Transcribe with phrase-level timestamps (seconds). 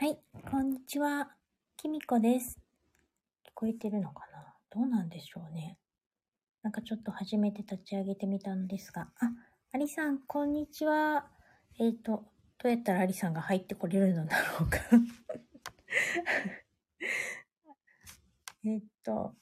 [0.00, 0.16] はい、
[0.48, 1.32] こんにちは。
[1.76, 2.60] きみこです。
[3.44, 4.54] 聞こえてるのかな？
[4.70, 5.76] どうなんでしょうね。
[6.62, 9.08] なんかちょっと初めて立ち上げてみたんですが。
[9.18, 9.32] あ、
[9.74, 11.26] アリさん、こんにちは。
[11.80, 12.22] えっ、と、
[12.62, 14.78] どうやったらアリさんが入ってこれるのだろうか。
[18.64, 19.34] えっと、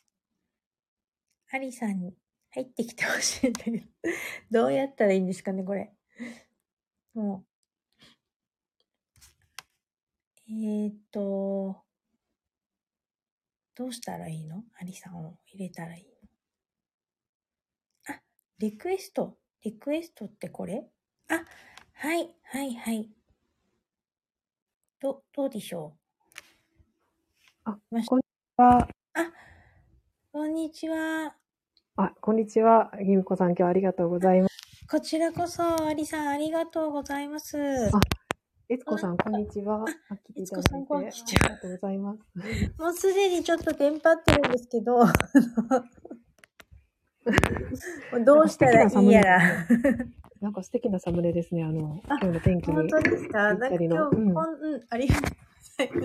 [1.53, 2.17] アリさんに
[2.53, 3.85] 入ってきてほしいんだけど、
[4.51, 5.95] どうやったらいいんですかね、これ。
[7.13, 7.57] もう。
[10.49, 11.83] えーっと、
[13.75, 14.63] どうしたらいいの？
[14.81, 16.05] アリさんを入れたらいい
[18.09, 18.15] の？
[18.15, 18.21] あ、
[18.59, 19.37] リクエスト。
[19.63, 20.87] リクエストってこれ？
[21.29, 21.45] あ、
[21.95, 23.11] はい、はい、はい。
[25.01, 25.97] ど、どうでしょ
[27.65, 28.79] あ、ましこんにちは。
[28.79, 29.33] うあ、
[30.33, 31.35] こんにちは。
[31.97, 32.93] あ、こんにちは。
[33.01, 34.57] ゆみこさん、今日はありがとうございます。
[34.89, 37.59] こちらこそ、アリさん、ありがとうございます。
[37.59, 37.91] え
[38.75, 39.85] つこさん、こんにちは。
[40.09, 42.19] あ、来ていただいて、えつこさんこんにちはありがとうございます。
[42.79, 45.05] もうすでにちょっとテンパってるんですけど、
[48.25, 49.41] どうしたらいいやら。
[50.41, 51.63] なんか素敵なサムネですね。
[51.63, 52.75] あの、あ今日の天気に。
[52.75, 53.55] 本当ですか？
[53.55, 54.39] なんか今日、のうんうん、
[54.91, 55.27] ありがとう
[55.95, 56.01] ご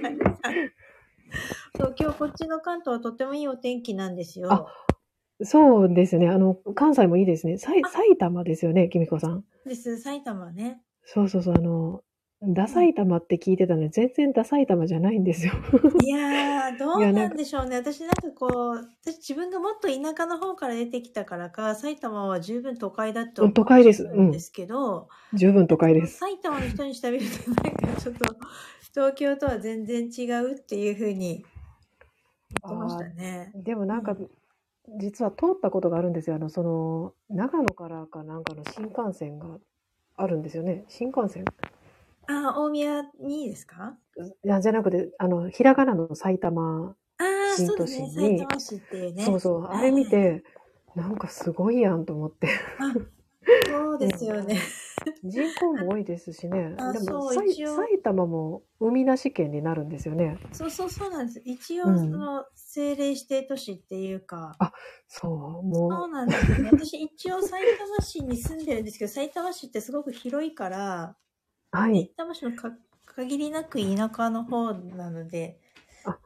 [0.00, 0.36] ざいます。
[1.76, 4.52] そう、今日こっちの関東はとてもいいお天気なんですよ。
[4.52, 4.66] あ
[5.42, 6.28] そうですね。
[6.28, 7.58] あの、関西もいいですね。
[7.58, 9.44] さい埼玉ですよね、きみこさん。
[9.66, 10.80] です、埼玉ね。
[11.04, 11.54] そうそうそう。
[11.54, 12.02] あの、
[12.46, 15.52] ダ埼玉って聞いてたので、全然ダ埼玉じゃないんですよ。
[16.04, 17.76] いやー、どうなんんでしょうね。
[17.76, 26.18] 私なんかこう、私自分がもっと田舎の方から出てきたからか、埼玉は十分都会だとうん都会です思うんですけど、十分都会です。
[26.18, 28.36] 埼玉の人にしてみると、なんかちょっと、
[28.94, 31.44] 東京とは全然違うっていうふうに
[32.64, 33.52] 言ってましたね。
[33.54, 34.30] でもなんかう、
[34.98, 36.36] 実は通ったことがあるんですよ。
[36.36, 39.58] あの、その、長野からかなんかの新幹線が
[40.16, 40.84] あるんですよね。
[40.88, 41.44] 新幹線
[42.28, 43.98] あー、大宮にですか？
[44.44, 48.08] いや、じゃなくて、あの、ひらがなの埼玉、ああ、新そうですね。
[48.08, 49.24] 都心に埼玉市っていうね。
[49.24, 50.42] そうそう、あれ見て、
[50.94, 52.48] なんかすごいやんと思って。
[52.78, 52.92] あ、
[53.68, 54.58] そうですよね。
[55.24, 56.74] 人口も多いですしね。
[56.78, 57.56] あでも、埼
[58.02, 60.38] 玉も海なし県になるんですよね。
[60.52, 61.42] そうそうそうなんです。
[61.44, 64.56] 一応、うんその、政令指定都市っていうか、
[65.08, 65.30] そう、
[65.88, 66.70] そうもなんですよね。
[66.70, 71.16] 私一応埼玉市に住んでるんですけど、 埼玉市ってすごく広いから、う、
[71.70, 72.12] は埼い。
[72.16, 72.72] 玉市のか
[73.06, 75.60] 限りなく田舎の方なので、
[76.04, 76.18] あ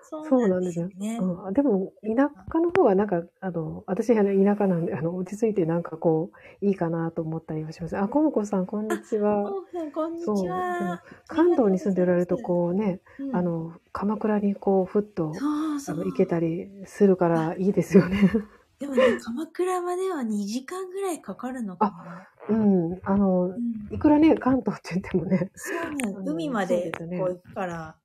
[0.00, 1.20] そそうなんですよね。
[1.20, 6.30] うん、でも、田舎の方はなんか、あの、私はね、田舎なんで、あの、落ち着いてなんかこ
[6.62, 7.96] う、いいかなと思ったりはします。
[7.98, 9.44] あ、こもこさん、こんにちは。
[9.44, 11.02] おうこんにそう、ちは。
[11.28, 15.94] 関東に住んでおられると、こうね、うんあ、の、鎌倉にこう、ふっと、そうそう。
[15.94, 18.32] あの、行けたりするからいいですよね。
[18.78, 22.28] でもね、鎌倉までは2時間ぐらいかかるのかな。
[22.48, 23.94] うん、あの、うん。
[23.94, 25.72] いくらね、関東って言ってもね、そ
[26.20, 26.32] う。
[26.32, 27.96] 海までこう行くから。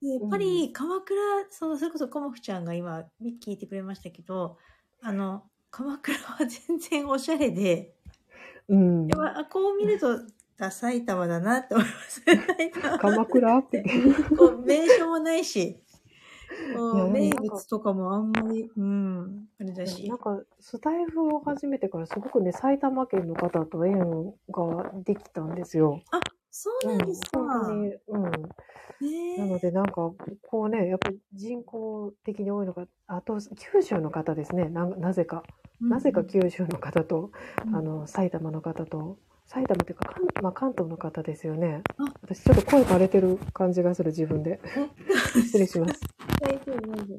[0.00, 3.04] でやっぱり鎌倉、そう、それこそコモフちゃんが今
[3.44, 4.56] 聞いてくれましたけど、
[5.02, 7.94] あの、鎌倉は全然おしゃれで、
[8.68, 9.06] うん。
[9.08, 10.20] やっ、ぱあこう見ると、
[10.56, 12.22] ダ埼玉だなって思います。
[13.00, 13.82] 鎌倉って。
[14.36, 15.80] こう名所もないし、
[16.68, 20.18] う名物とかもあんまり、うん、あれだしなん。
[20.18, 26.02] か、スタイフを始めてからすごくね、埼玉県の方と縁ができたんですよ。
[26.50, 27.40] そううん、なんですか。
[27.40, 28.30] 本当に、うん。
[29.00, 29.92] ねなので、なんか、
[30.42, 34.68] こうね、やっぱり人口的に多いのが、あと、九州の方ですね。
[34.68, 35.44] ななぜか。
[35.80, 37.32] なぜか九州の方と、
[37.66, 39.18] うんあの、埼玉の方と、
[39.52, 41.82] 埼玉というか関,、まあ、関東の方ですよね
[42.22, 44.60] 私ちょっと声枯れてる感じがする自分で
[45.34, 46.00] 失礼します
[46.40, 47.18] 大丈夫大丈夫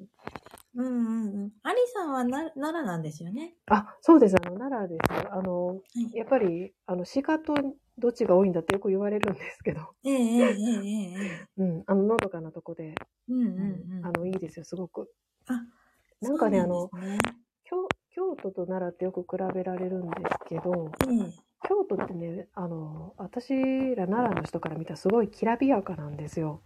[0.76, 1.52] うんうんうん。
[1.64, 3.56] ありさんはな奈良なんですよね。
[3.68, 4.38] あ、そうです。
[4.38, 5.28] あの、奈良です。
[5.30, 5.74] あの、は
[6.14, 7.54] い、やっぱり、あの、鹿と
[7.98, 9.82] どっちが多いんだってよく言われるんですけど。
[10.06, 11.48] ええええええ。
[11.58, 11.84] うん。
[11.88, 12.96] あの、のどかなとこで。
[13.28, 14.06] うんうんうん。
[14.06, 15.12] あの、いいですよ、すごく。
[15.48, 15.62] あ、
[16.22, 16.90] なんかね、ねあの、
[17.66, 21.34] 京、京都と奈良ってよく比べられるんですけど、ええ、
[21.68, 23.54] 京都ってね、あの、私
[23.96, 26.62] ら奈良の人から見たらすごいきらびやかなんですよ。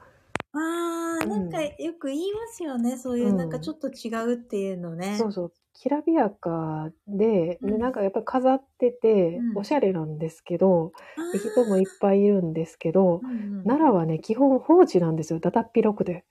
[0.53, 2.97] ああ、なんかよく言いますよね。
[2.97, 5.15] そういう、うんなんかちょっと違うっていうのね。
[5.18, 5.53] そうそう。
[5.74, 10.94] きらびやかで、うんでなんかやっぱり飾っててう、んおしゃれなんですけど、
[11.33, 15.39] 人もいっぱいいるんですけど、ーうんうん奈良はね、基本放置なんですよ。
[15.39, 16.24] だだっ広くで。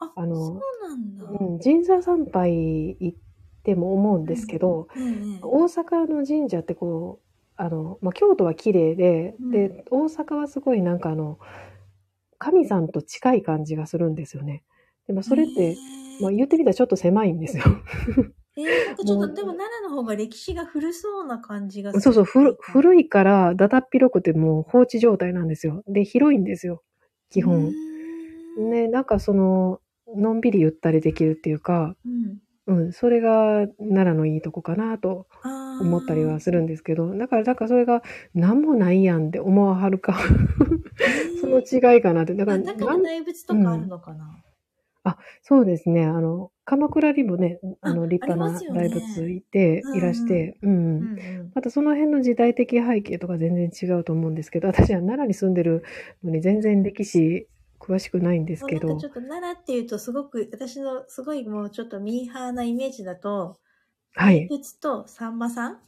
[0.00, 1.24] あ、あのそうなんだ。
[1.24, 3.18] うん、神社参拝行っ
[3.62, 4.88] ても思うんですけど、
[5.42, 7.23] 大阪の神社ってこう、
[7.56, 11.38] あの、まあ、京都は綺麗で、うんで、大阪はすごいなんかあの、
[12.38, 14.64] 神さんと近い感じがするんですよね。
[15.06, 15.76] でもそれって、ええ
[16.22, 17.64] まあ、言ってみたらちょっと狭いんですよ。
[18.56, 22.02] えー、なんかちょっと、でも奈良の方が歴史が古そうな感じがする。
[22.02, 25.82] そうそう、古古いから、だだっ広くてもう放置状態なんですよ。
[25.88, 26.82] で、広いんですよ。
[27.30, 27.72] 基う本。
[28.58, 29.80] ーね、なんかその、
[30.16, 32.38] のんびりゆったりできるっていうか、うん。
[32.66, 38.02] うん、それが奈良のいいとこかなとあ思ったりはするんですけど、だから、だからそれが
[38.34, 40.18] 何もないやんって思わはるか、
[41.40, 42.34] その違いかなって。
[42.34, 44.44] だか、ら大仏とかあるのかな、
[45.42, 49.90] そうですね、あの、鎌倉にもね、あの、あ立派な大仏いて、うん。
[49.90, 50.82] うんいらして、うん、うんう
[51.44, 51.52] ん。
[51.54, 55.84] またその辺の時代的背景とか全然違うと思うんですけど、私は奈良に住んでる
[56.22, 57.46] のに全然歴史
[57.78, 58.88] 詳しくないんですけど。
[58.88, 63.58] ちょ、っと奈良っていうとすごく、私のすごいもうちょっとミーハーなイメージだと、
[64.14, 64.46] はい。
[64.48, 65.78] 仏とさんまさん？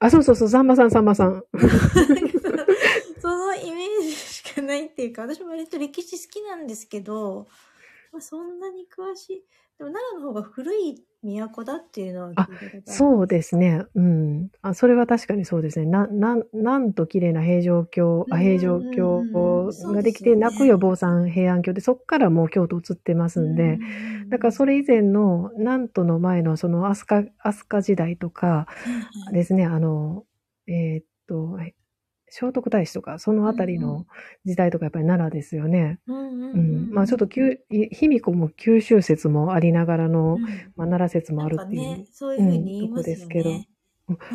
[0.00, 1.44] あ、そうそうそう、さんまさん、さんまさん。
[3.20, 7.46] そのイメージしかないっていうか、私も割と歴史好きなんですけど、
[8.12, 9.44] まあ、そんなに詳しい。
[9.78, 13.84] でも奈良の方が古い都だっていうのは聞いたことあるそうですね。
[13.94, 14.50] うん。
[14.60, 15.86] あ、それは確かにそうですね。
[15.86, 19.24] な、なん、なんと綺麗な平城京、あ、平城京
[19.94, 23.78] ができて、泣くよ坊さん平安京で、そっからもう京都移ってますんで、
[24.30, 28.66] だからそれ以前の、なんとの前のその飛鳥、飛鳥時代とか
[29.32, 30.24] れですね、あの、
[30.66, 31.58] えーっと、
[32.36, 34.06] 聖徳太子とか、そのあたりうんうんの
[34.44, 36.00] 時代とかやっぱり奈良ですよね。
[36.08, 36.90] うんうんううんん。
[36.90, 37.60] まあちょっと、きゅう
[37.92, 41.80] 卑弥呼も九州説もありながらの、うんまあ奈良説もあるっていう。
[41.80, 43.22] ね、そういうふうに言いますよね。
[43.22, 43.74] うんとこですけど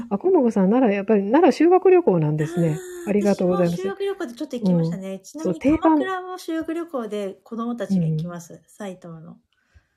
[0.10, 2.80] あ、こもごさん、奈良、やっぱり奈良修学旅行なんですね。
[3.06, 3.90] ーありがとうございます修。
[3.90, 5.20] 学旅行でちょっと行きましたね。
[5.20, 8.62] ちなみに鎌倉も修学旅行で子供たちが行きます。
[8.68, 9.38] 埼玉の。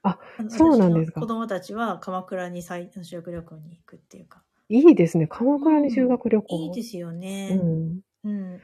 [0.03, 4.43] あのそうなんですか子供たちは鎌倉に修学旅行に行くっていうか。
[4.73, 5.27] いいですね。
[5.27, 6.57] 鎌倉に修学旅行。
[6.57, 7.55] いいですようね。
[7.57, 8.01] ん。
[8.25, 8.61] うん。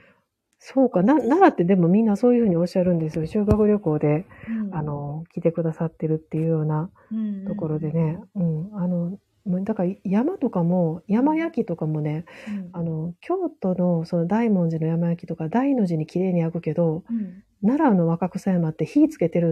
[0.58, 1.02] そうか。
[1.02, 3.26] な、奈良ってでもみんなそういうふうにおっしゃるんですよ。
[3.26, 8.18] 修学旅行で、うんあ、の、来てくださってるっていうようなうんところでね。
[8.34, 8.70] うん。
[8.74, 9.18] あの、
[9.64, 19.50] だから山とかも、山焼きとかもね、うんあの、京都のその大文字の山焼きとか大の字に綺麗に焼くけど、うん奈良の若草山って火つけてる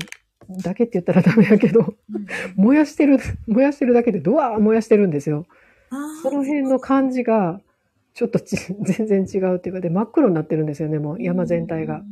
[0.63, 2.27] だけって言ったらダメやけど、うん
[2.57, 3.19] 燃やしてる、
[3.49, 5.47] 燃やしてるだけでドワー燃やしてるんですよ。
[6.23, 7.61] その辺の感じが、
[8.15, 12.03] ちょっとち 全然違うっていうかで、真っ黒になってるんですよね、もう山全体が。。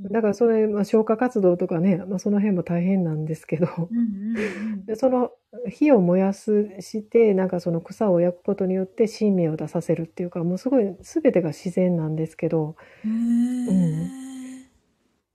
[0.00, 3.68] だからそれ、まあ、消火活動とかね、まあ、その辺も大変なんですけど、
[4.86, 5.30] でその
[5.68, 12.74] 火を燃やすして、なんかその草を焼くことによって新芽を出させるっていうか、もうすごい全てが自然なんですけど、
[13.04, 14.24] うん。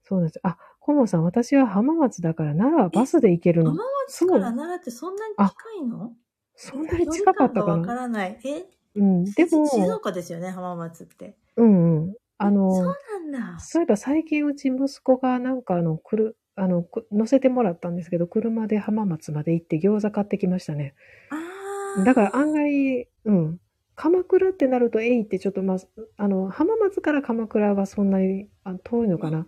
[0.04, 0.40] そうなんです。
[0.44, 3.72] あ、コモさん、私は浜松だから奈良はバスで行けるの？
[3.72, 3.84] 浜。
[4.08, 5.54] 松から奈良ってそんなに近
[5.84, 6.14] いの？
[6.62, 8.02] そんなに近かったか距離感がわかな。
[8.02, 8.40] らない。
[8.44, 8.66] え？
[8.96, 11.36] うん、でも、静岡ですよね、浜松って。
[11.56, 12.16] うんうん。
[12.38, 13.60] あの、そうなんだ。
[13.60, 20.96] そういえば最近うち息子がなんかあの、くる、あの、く乗せてもらったんですけど、車で浜松まで行って餃子買ってきましたね。
[21.30, 22.04] ああ。
[22.04, 23.60] だから案外、うん。
[23.96, 25.78] 鎌倉ってなると、えいってちょっとまあ、
[26.18, 29.46] あの、浜松から鎌倉はそんなにあ遠いのかな？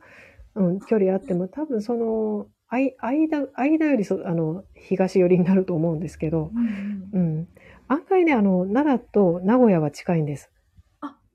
[0.55, 6.65] うん、距離あっても、多分その、間、間よりそ、あの、東寄りになると思うんですけど、うん
[7.13, 7.47] うんうん。
[7.87, 10.49] 案外ね、あの、奈良と名古屋は近いんです。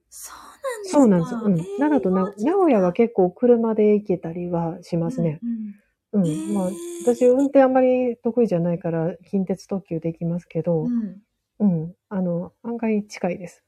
[0.09, 1.41] そうなんですかそうなんですよ。
[1.45, 1.57] うん。
[1.79, 5.41] 奈良とな名古屋は結構車で行けたりはしますね。
[5.43, 5.75] うん
[6.13, 6.31] うん。
[6.31, 6.71] へーまあ、
[7.03, 11.23] 私運転あんまり得意じゃないから、近鉄特急で行きますけどう、ん。
[11.59, 11.95] うん。
[12.09, 13.63] あの、案外近いです。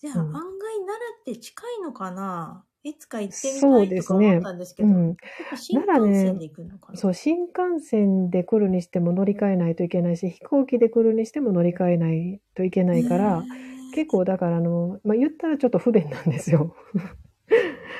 [0.00, 0.40] じゃあ、うん案外
[0.86, 0.88] 奈
[1.26, 5.06] 良って近いのかないつか行ってみそうたいとかですね思ったんですけど、うん。
[5.08, 5.16] やっ
[5.50, 6.98] ぱ新幹線で行くのかな？
[6.98, 13.44] そう、新幹線で来るにしても乗り換えないといけないし、飛行機で来るにしても乗り換えないといけないから、
[13.92, 16.74] 結構だからあの、まあ、言ったらちょっと不便なんですよ。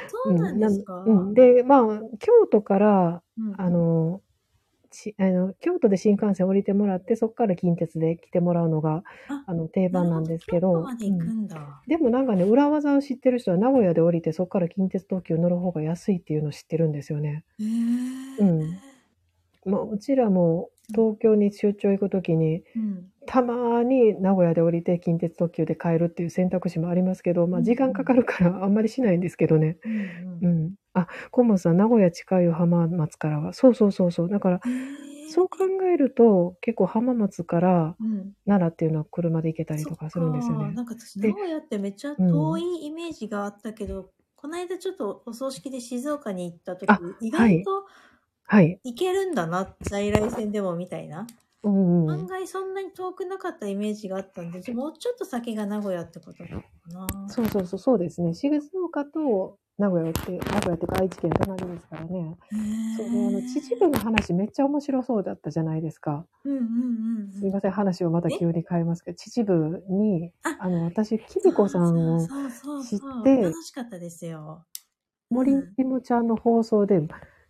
[0.08, 1.34] そうなんですか、うんうん。
[1.34, 4.22] で、まあ、京都から、うんあの、
[4.92, 10.84] しあの京都で新幹線降りてもらって、そこから近鉄で来てもらうのが、ああの、定番なんですけど、
[11.86, 17.44] でもなんかね、裏技を知ってる人は名古屋で降りて、そこから近鉄東急乗る方が安いっていうのを知ってるんですよね。
[17.58, 18.60] うん
[19.66, 29.76] まあ、うちらも東京に出張行くときに、うんたまに名古屋で降りて近鉄特急で帰るっていう選択肢もありますけど、まあ、うん時間かかるからあんまりしないんですけどね。
[29.84, 30.74] うんううんん。
[30.94, 33.52] あ、コモさん、名古屋近いよ、浜松からは。
[33.52, 34.28] そうそうそうそう。
[34.28, 34.60] だから、
[35.30, 35.58] そう考
[35.92, 40.72] えると、結構浜松からうん奈良っていうのは車で行けたりとかするんですよね。
[40.74, 47.86] なんか私、で名古屋ってめっちゃ遠いイメージがあったけど、この間ちょっとお葬式で静岡に行った時あ、意外と
[48.44, 48.80] はい。
[48.82, 51.26] 行けるんだな、在来線でもみたいな。
[51.62, 52.10] うんうん。
[52.10, 57.28] 案外そんなに遠くなかったイメージがあったんで、じゃあもうちょっと先が名古屋ってことなのかな。
[57.28, 58.34] そうそうそう、そうですね。
[58.34, 62.36] 静岡と名古屋って、名古屋っていうか愛知県隣ですからね。
[62.98, 66.26] そうね、あの、秩父の話めっちゃ面白そうだったじゃないですか。
[66.44, 66.62] うんうん
[67.24, 67.32] うん。
[67.32, 72.20] すいません、話をまた急に変えますけど、秩父に、ああの、私、きみこさんを
[72.82, 74.66] 知って楽しかったですよ。
[75.30, 77.00] 森うんひもちゃんの放送で、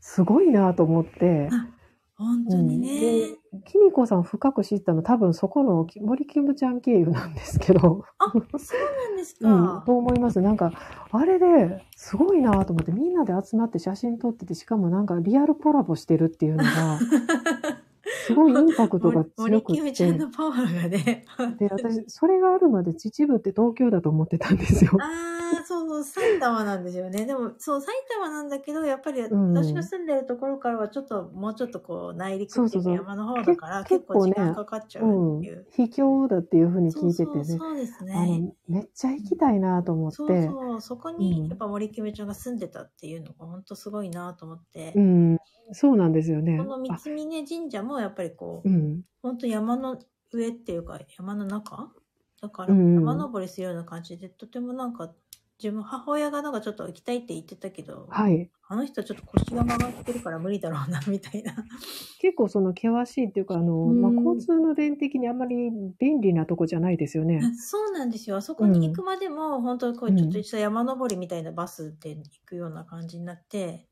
[0.00, 1.48] すごいなと思って。
[1.50, 1.66] あ、
[2.16, 3.00] 本当にね。
[3.00, 9.82] で、キミコさん深く知ったの多分そこの森キムちゃん経由なんですけど、あ、そうなんですうん、か。
[9.84, 10.40] と思います。
[10.40, 10.72] なんか、
[11.10, 17.00] あれですごいなと思って、みんなで集まって写真撮ってて、しかもなんかリアルコラボしてるっていうのが、
[18.30, 21.24] すごいインパクトが森強くっキムちゃんて、のパワーがね。
[21.58, 24.92] で、私、それがあるまで秩父って東京だと思ってたんですよ。
[25.00, 27.26] ああ、そうそう、埼玉なんですよね。
[27.26, 35.66] でも、そう、埼玉なんだけど、やっぱりうん私が住んでるところからはちょっと、もうちょっとこう、内陸っていう山の方だから、け結構時間かかっちゃうっていう。。
[35.70, 37.44] 秘境だっていうふうに聞いててね。
[37.44, 38.40] そうですあね。
[38.40, 40.16] の、めっちゃ行きたいなと思って。
[40.16, 45.38] そうそう、そこうんにやっぱ森キムちゃんが住んでたっていうのが本当すごいなと思って、うん、
[45.72, 46.58] そうなんですよね。
[46.58, 49.02] この三あ峯神社もやっぱりこう、うん。
[49.22, 49.98] 本当山の
[50.30, 51.90] 上っていうか山の中？
[52.42, 55.10] だからうんうん山登りするような感じで、とてもなんか
[55.62, 58.50] 自分母親がなんかちょっと行きたいって言ってたけど、はい。
[58.66, 61.52] あの人ちょっと腰が曲がってるから無理だろうなみたいな。
[62.20, 67.42] 結構その険しいっていうか、あの、うんまあ、交通の便的にあんまり便利なとこじゃないですよね。
[67.58, 68.36] そうなんですよ。
[68.36, 73.88] あそこに行くまでも、本当こううんちょっとした山登りみたいなバスで行くような感じになって、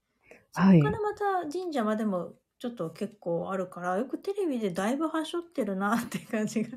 [0.53, 6.77] そこはいからまた神社までもちょっと結構あるから、よくテレビでだいぶはしょってるなって感じが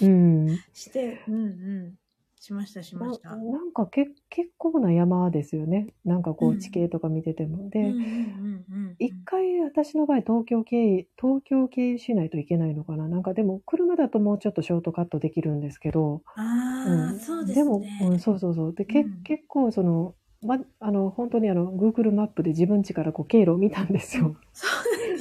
[0.00, 0.56] うん。
[0.72, 1.38] して、うんう
[1.90, 1.94] ん。
[2.40, 3.30] しました、しまなした。
[3.30, 5.88] なんかけ結構な山ですよね。
[6.04, 7.68] なんかこううん地形とか見てても。
[7.68, 13.06] で、うんうんうんうん一回私の場合東京経由、東京経由しないといけないのかな。
[13.06, 16.22] なんかでも車だともうちょっとショートカットできるんですけど。
[16.34, 17.64] ああ、んそうですね。
[17.64, 18.74] も、うん、そうそうそう。
[18.74, 24.36] で、けうん結構その、ま、あの、本当にあの、Google マップで自分家からこう経路を見たんですよ。
[24.52, 24.70] そう。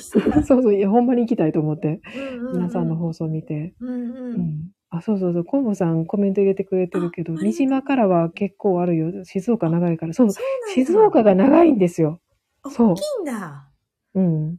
[0.46, 3.74] そうそう、いや、ほんまに行きたいと思って、うんうんうん皆さんの放送を見て。
[3.80, 4.36] うんうん。
[4.36, 4.72] うん。
[4.89, 9.25] あ、そうそうそう、コンボさんコメント入れてくれてるけど、三島からは結構あるよ。
[9.25, 10.13] 静岡長いから。
[10.13, 12.22] そう、そう静岡が長いんですよ。
[12.70, 13.70] そう大きいんだ。
[14.16, 14.58] うん。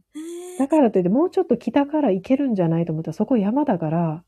[0.59, 4.23] だからといって、もうちょっと北から行けるんじゃないと思ったら、そこ山だから、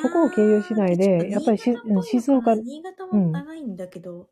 [0.00, 1.70] そこを経由しないでやっぱりし
[2.04, 4.28] 静岡新潟も長いんだけど、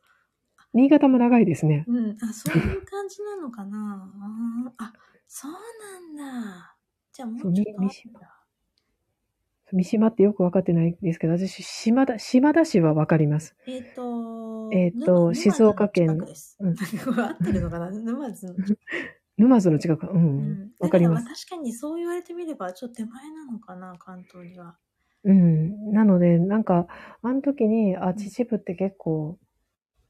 [0.73, 1.85] 新潟も長いですね。
[1.87, 4.11] うん、あ、そういう感じなのかな。
[4.79, 4.93] あ、
[5.35, 6.77] そうなんだ。
[7.11, 7.73] じゃあもうちょっと。
[9.73, 13.57] 三島ってよく分かってないですけど、私、島田、島田市は分かります。
[13.67, 16.69] えっ、と、えーと沼静岡県沼津の。
[16.69, 17.89] うん合ってるのかな？
[17.99, 18.55] 沼津の。
[19.39, 20.07] 沼津の近く。
[20.07, 20.11] う。
[20.11, 20.73] うんん。
[20.79, 24.77] わかります確かにそう言われてみれば、ちょっと手前なのかな、関東には。
[25.25, 25.93] うん。
[25.93, 26.89] なので、なんか、
[27.23, 29.39] あの時に、あ、秩父って結構、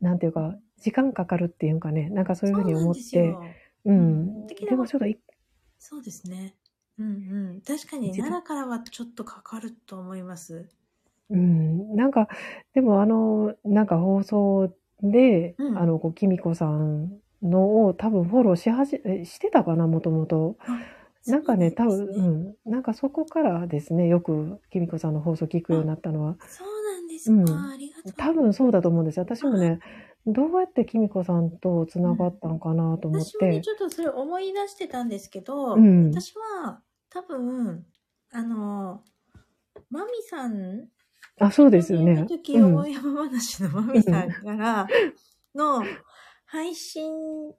[0.01, 4.45] なんていうか、時間かかるっていうかね、なんかそういうふうに思って、そうなん
[4.85, 5.19] っとい、
[5.79, 6.55] そうですね。
[6.99, 7.61] うんうん。
[7.63, 10.69] 確かに奈良からはちょっとかかると思います。
[11.31, 11.97] うん。
[11.97, 12.29] なんか、
[12.75, 17.13] でもあの、なんか放送で、うんあの、こう、きみこさん
[17.43, 20.57] のを多分フォローしはじ、えしてたかな、もともと。
[21.27, 22.55] なんかね、多分、そうん。
[22.65, 27.33] なんかそこからですね、よくきみこさんの放送聞くようになったのは、そうなんですか。
[27.33, 28.13] うんありがとう。
[28.17, 29.23] 多分そうだと思うんですよ。
[29.23, 29.79] 私もね、
[30.27, 33.61] どうやってきみこさんとつながったのかなと思っ私もね、て。
[33.63, 37.85] ちょっとそれ思い出してたんですけど、うん私は多分、
[38.31, 39.03] あの、
[39.91, 40.89] マミさん、
[41.39, 42.27] あ、そうですよねの。
[42.27, 44.87] 時、うん大山話のマミさんから
[45.55, 45.83] の
[46.47, 47.13] 配信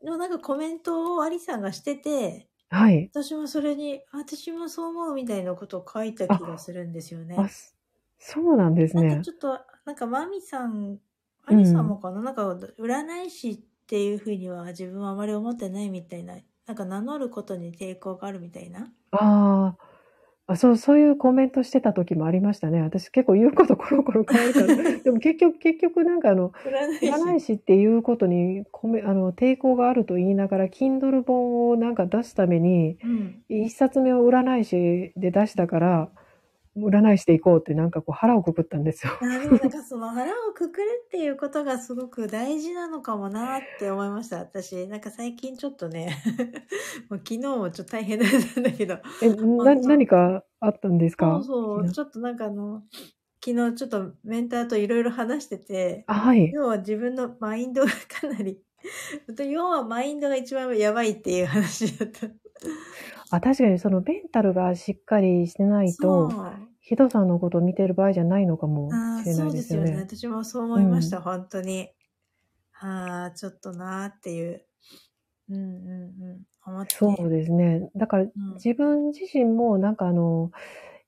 [0.03, 3.09] のなんかコメントをアリさんがしてて、はい。
[3.13, 7.35] 私もそれに、私もそう思うみたいなことを書いた気がするんですよね。
[7.37, 7.73] あ、そ
[8.19, 9.21] そうなんですなんかね。
[9.21, 10.97] ちょっと、なんかマミさん、
[11.45, 16.35] アリさんもかな、なんか占い師っていうふうには自分はあまり思ってないみたいな、
[16.67, 18.91] なんか名乗ることに抵抗があるみたいな？
[19.11, 19.83] あー
[20.45, 22.81] あ、そう、そういうコメントしてた時もありましたね。
[22.81, 24.91] 私結構言うことコロコロ変わるから。
[24.99, 27.05] でも結局、結局なんかあの、占い師。
[27.07, 33.41] 占い師っていうことにコメあの抵抗があると言いながら、Kindle 本をなんか出すために、うん。
[33.47, 36.09] 一冊目を占い師で出したから、
[36.75, 39.13] 占い師で行こうってなんかこう腹をくくったんですよ。
[39.21, 44.87] あでもなんかその腹をくくるっていうことがすごく大事なのかもなって思いました、私。
[44.87, 46.17] なんか最近ちょっとね、
[47.09, 52.83] もう昨日もちょっと大変だったんだけど、え、な、何かあったんですそかうそう、ちょっとなんかあの、
[53.43, 56.49] 昨日ちょっとメンターといろいろ話してて、あ、はい。
[56.51, 58.59] 要は自分のマインドがかなり、
[59.51, 62.27] 要はマインドが一番やばいっていう話だった。
[63.35, 69.89] あ、確かにそのメンタルがしっかりしてないと、そうヒドさんのことを見てる場合じゃないのかもしれないうですよね。
[69.89, 70.03] すよね。
[70.03, 71.89] 私もそう思いました、うん本当に。
[72.79, 74.65] ああ、ちょっとなーっていう。
[75.49, 76.41] うんうんうん。
[76.65, 76.95] 思って。
[76.95, 77.89] そうですね。
[77.95, 80.51] だからうん自分自身もなんかあの、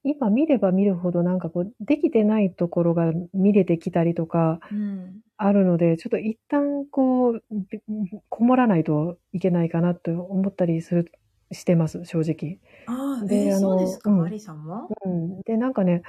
[0.03, 5.21] 今見れば見るほどなんかこう、できてないところが見れてきたりとか、うん。
[5.37, 7.81] あるので、ちょっと一旦こう、び
[8.29, 11.11] こもらないといけないかなと思ったりする、
[11.51, 12.59] してます、正直。
[12.85, 14.89] ああ、であのえーそうですか、うんマリさんも？
[15.05, 15.41] うん。
[15.43, 16.03] で、なんかね、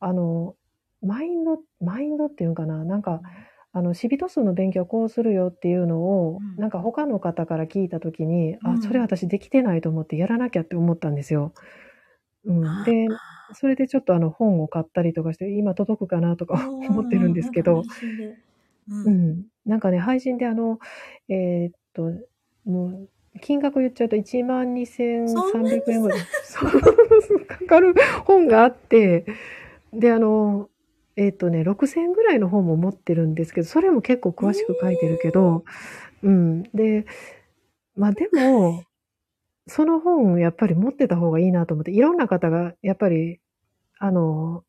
[0.00, 0.56] あの、
[1.02, 3.22] マインド、マインドっていうのかな、なんか、
[3.72, 11.54] あの、シビト数の勉強はこうするよっていうのを、うんなんか他の方から聞いたときに、あ、うんそれ私できてないと思ってやらなきゃって思ったんですよ。
[12.44, 12.82] うん。
[12.82, 13.08] あで、
[13.54, 17.86] それでちょっとあの本を買ったりとかして、今届くかなとか思ってるんですけど、
[18.88, 19.04] うん。
[19.04, 19.46] ううんん。
[19.66, 20.78] なんかね、配信であの、
[21.28, 22.10] えーっと、
[22.64, 23.08] もう、
[23.40, 26.18] 金額言っちゃうと1万2300円ぐらい。
[26.44, 29.24] そうかかる本があって、
[29.92, 30.68] で、あの、
[31.16, 35.64] えーっとね、6000円ぐらいの本も持ってるんですけど、それも結構詳しく書いてるけど、
[36.22, 36.62] うん。
[36.74, 37.06] で、
[37.96, 38.84] まあでも、
[39.66, 43.40] その本やっぱり持ってた方がいいなと思って、いろんな方がやっぱり、
[43.98, 44.64] あの、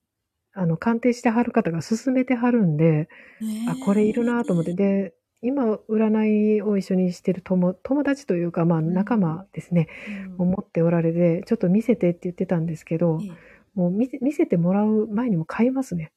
[0.53, 3.09] あの、鑑定してはる方が勧めてはるんで、
[3.67, 4.73] あ、これいるなと思って。
[4.73, 5.13] で、
[5.43, 6.25] 今、占
[6.57, 10.35] いを一緒にしてる友友達というか、まあ仲間ですね、うん。
[10.37, 13.37] 思っておられて、ちょっと見せてって言ってたんですけど、え
[13.75, 16.13] もう見せ見せてもらう前にも買いますね、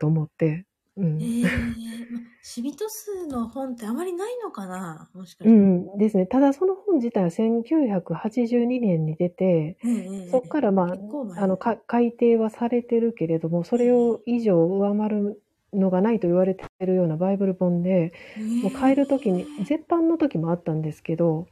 [0.00, 0.66] と思って。
[0.96, 1.18] うん。
[1.18, 1.24] え。
[1.42, 2.02] え。
[2.02, 5.10] えまシビト数の本ってあまりないのかな？
[5.14, 5.58] もしかうして。
[5.58, 5.96] ん。
[5.98, 6.26] ですね。
[6.26, 18.12] ただその本自体は1982年に出て、ええええそこからまあ、あの、か改訂はされてるけれども、それを以上上回るのがないと言われてるようなバイブル本で、
[18.60, 21.46] もう買える時に、絶版の時もあったんですけど、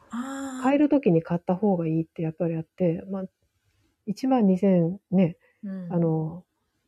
[0.63, 3.25] 買える時に買った方がいいってやっぱりあって、まあ、
[4.07, 5.93] 1万2000ね、うん。
[5.93, 6.45] あの、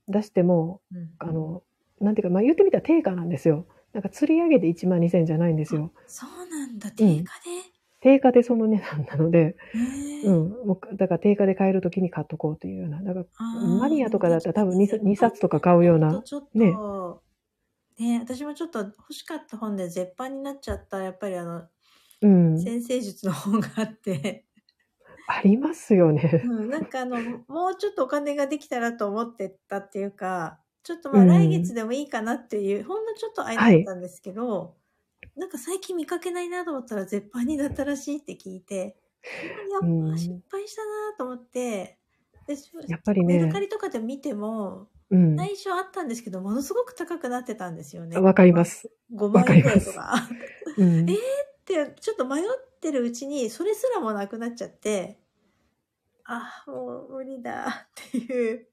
[0.08, 1.10] 出しても、うん。
[1.18, 1.62] あの、
[2.00, 3.66] なんていうか、まあ言ってみたら定価なんですよ。
[3.92, 5.92] なんか釣り上げて1万2000じゃないんですよ。
[6.06, 7.34] そうなんだ、定価
[8.00, 9.56] 定価でその値段なので、
[10.24, 10.48] うん。
[10.66, 13.02] もうだから定価で買える時に買っとこうというような。
[13.02, 13.44] だから、
[13.78, 16.22] マニアとかだったら多分 2, 2冊とか買うような。
[16.22, 16.74] ちょっと、ね
[17.98, 21.62] ね私もちょっと欲しかった本で絶版になっちゃった、やっぱりあの、
[22.22, 22.60] うん。
[22.60, 24.46] 先生術の本があって、
[25.30, 26.42] ありますよね。
[26.44, 34.74] うん、なんかあの、もうちょっとお金ができたらと思ってたっていうか、ちょっとまあうん来月でもいいかなっていう、ほんのちょっと間だったんですけど、
[35.40, 38.96] なんか最近見かけないなと思ったら絶版になったらしいって聞いて、
[39.70, 41.98] やっうんぱ失敗したなと思って、
[42.46, 43.60] でやっぱりねメルカ。
[43.60, 45.36] リとかで見ても、うん。
[45.36, 48.18] 最初あったんですけど、ものすごく高くなってたんですよね。
[48.18, 48.64] わかりま。
[48.64, 48.90] す。
[49.14, 50.14] 5万円ぐらいとか。
[50.76, 51.08] うん。
[51.10, 51.16] え
[51.66, 52.44] で、ちょっと迷っ
[52.80, 55.18] てるうちに、それすらもなくなっちゃって、
[56.24, 58.66] あ、もう無理だっていう。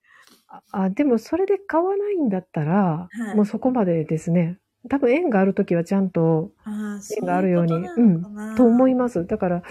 [0.72, 4.60] あ、でもそれで買わないんだったら、はいもうそこまでですね。
[4.90, 9.26] 多分縁があるときはちゃんと、あ縁があるようにそういうこと思います。
[9.26, 9.64] だから、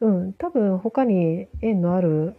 [0.00, 2.34] うん、多分他に縁のある、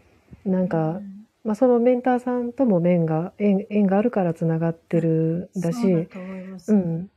[0.46, 6.74] なんか、うんまあそのメンターさんとも縁が、縁縁があるからつながってるだし、そうだと思います。
[6.74, 7.10] うん。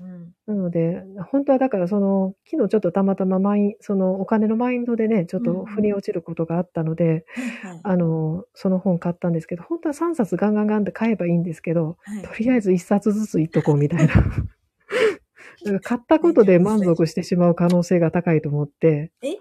[0.00, 0.34] うん。
[0.46, 7.24] なので、本当はだからその、昨日ちょっとたまたまマイン、そのお金のマインドでね、ちょっと腑に落ちることがあったので、
[7.62, 7.80] はいはい。
[7.82, 14.14] あの、その本買ったんですけど、本当は3冊ガンガンガンって買えばいいんですけど、はいとりあえず1冊ずついっとこうみたいな。
[14.16, 19.36] だから買ったことで満足してしまう可能性が高いと思って、え？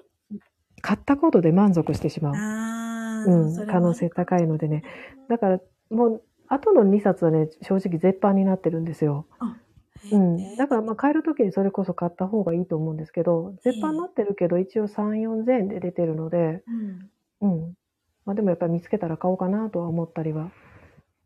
[0.82, 2.34] 買ったことで満足してしまう。
[2.34, 4.84] うん可能性高いのでね。
[5.28, 9.26] だから、もう、後の2冊はね、正直絶版になってるんですよ。
[10.12, 10.56] うん。
[10.58, 17.10] だから、まあ、買えるときにそれこそ買った方がいいと思うんですけど、絶版になってるけど、一応3、4000円で出てるので、うん。
[17.42, 17.74] うん。
[18.26, 20.52] まあ、でもやっぱり見つけたら買おうかなとは思ったりは、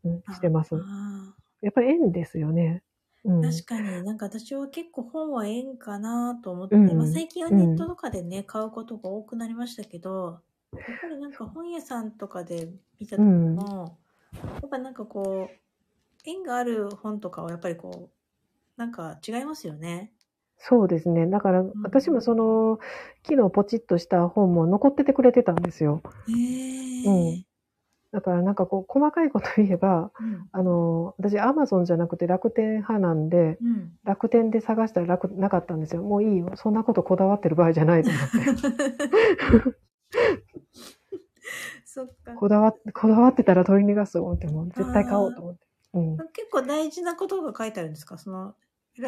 [0.04, 0.74] うん、してます。
[0.76, 2.82] あやっぱり縁ですよね。
[3.24, 3.40] うん。
[3.40, 10.40] ー確かになんか私は結構本は縁かなと思って、うんまあ、最近はネットとかでね、買うことが多くなりましたけど、
[10.86, 12.68] やっぱりなんか本屋さんとかで
[13.00, 13.98] 見た時も、
[14.62, 15.60] やっぱなんかこう、
[16.24, 18.13] 縁がある本とかはやっぱりこう、
[18.76, 20.12] なんか違いますよね。
[20.58, 21.26] そうですね。
[21.26, 22.78] だから、私もその、
[23.26, 26.02] 昨日ポチッとした本も残っててくれてたんですよ。
[26.28, 27.04] へえ。
[27.06, 27.44] うん
[28.12, 30.48] だからなんかこう、細かいこと言えば、うん。
[30.52, 33.98] あの、私アマゾンじゃなくて楽天派なんで、うん。
[34.04, 36.02] 楽天で探したら楽なかったんですよ。
[36.04, 36.52] もういいよ。
[36.54, 38.38] そんなことこだわってる場合じゃないと思って。
[41.84, 42.34] そっか。
[42.34, 45.66] こだわっこだわってたら取り逃がすと思って、もう絶対買おうと思って。
[45.94, 46.16] うん。
[46.16, 48.16] 結構大事なことが書いてあるんですか？
[48.16, 48.54] その、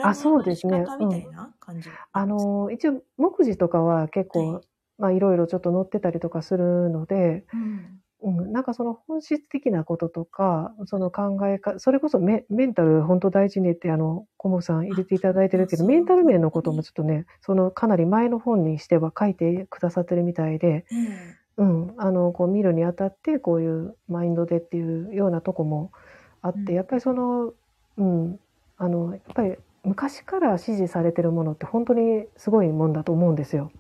[0.03, 0.81] あそうですね。
[0.99, 4.65] みたいな感じ、あ、の、一応、目次とかは結構、はい。
[4.99, 8.01] まあいろいろちょっと載ってたりとかするので、うん。
[8.23, 25.93] うん、なんかその本質的なこととか、その考え方、それこそメメンタル本当大事ねってあの、コモさん入れていただいてるけど、あメンタル面のこともちょっとね、そのかなり前の本にしては書いてくださってるみたいで、えうん、あの、こう見るにあたって、こういうマインドでっていうようなとこも
[26.41, 26.75] あって、うん。
[26.75, 27.53] やっぱりその、
[27.99, 28.41] うん、
[28.79, 33.71] あの、やっぱり昔から支持されてるものって本当にすごいもんだと思うんですよ。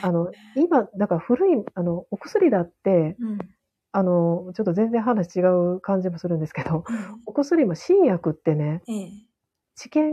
[0.00, 3.38] あの、今、だから古い、あの、お薬だって、うん。
[3.92, 5.42] あの、ちょっと全然話違
[5.76, 6.84] う感じもするんですけど、
[7.26, 9.28] お薬も新薬ってね、ええ。
[9.76, 10.12] 治験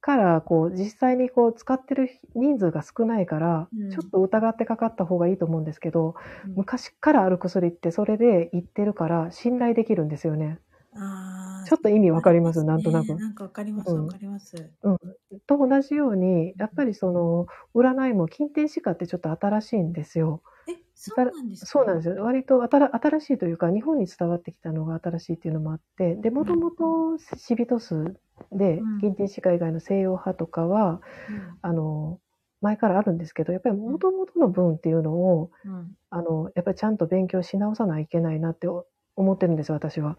[0.00, 6.14] からこう実際にこう使ってる人数が少ないから、うんちょっと疑ってかかった方がいいと思うんですけど、
[6.46, 10.60] うん昔からある薬ってそれで言ってるから信頼できるんですよね。
[10.96, 12.60] あーちょっと意味わかります？
[12.60, 13.22] ねなんとなく。
[13.22, 14.06] なんかわかります、うん。
[14.06, 14.74] わかります。
[15.46, 20.42] と同じように、やっぱりその占いも近天歯科ってちょっと新しいんですよ。
[20.66, 21.72] え、そうなんですか？
[21.72, 22.24] そうなんですよ。
[22.24, 28.16] 割と新新しいというか、日本に伝わってきたのが新しいっていうのもあって、で、もともとシビトス
[28.52, 31.02] でうん、近天歯科以外の西洋派とかは、
[31.62, 32.20] あの、
[32.62, 35.72] 前からあるんですけど、やっぱりもともとの分っていうのを、うん。
[35.72, 38.68] うんあの、やっぱりちゃんと勉強し直さないといけないなって
[39.16, 40.18] 思ってるんですよ、私は。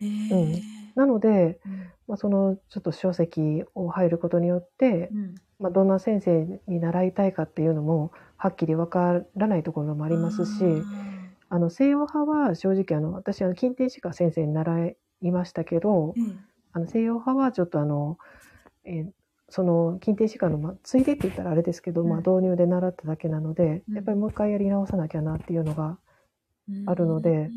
[0.00, 0.62] へえ。
[0.94, 1.92] なので、うん。
[2.06, 5.34] まあ、その、ちょっと書籍を入ることによって、うん。
[5.58, 14.88] まあ、どんな先生に習いたいかっていうのも、はっきりわからないところもありますし、ああの、西洋派は正直あの、私は近天歯科先生に習
[15.22, 16.14] いましたけど、
[16.72, 18.18] あの西洋派はちょっとあの、
[18.84, 19.10] えー
[19.50, 23.94] その近天歯科の、まあ、ついでって言ったらあれですけど、まあ、うん導入で習っただけなので、うん。
[23.94, 25.98] やっぱりもう一回やり直さなきゃなっていうのが、
[26.68, 27.50] えあるので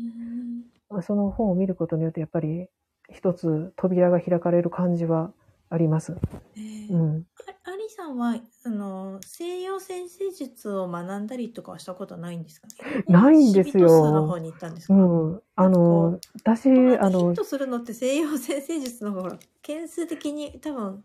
[1.00, 2.68] その本を見ることによってやっぱり
[3.10, 5.32] 一つ扉が開かれる感じは
[5.70, 6.14] あります。
[6.56, 7.26] えーうん、
[7.64, 12.66] あアリさんはあの西洋先生術を学んだりとかはしたことないんですか？
[12.66, 13.72] ね ないんですよ。
[13.72, 21.04] シビトスの方に行ったんですか、うん、あの私あのあヒットするのって西洋先生術の方がほら件数的に多分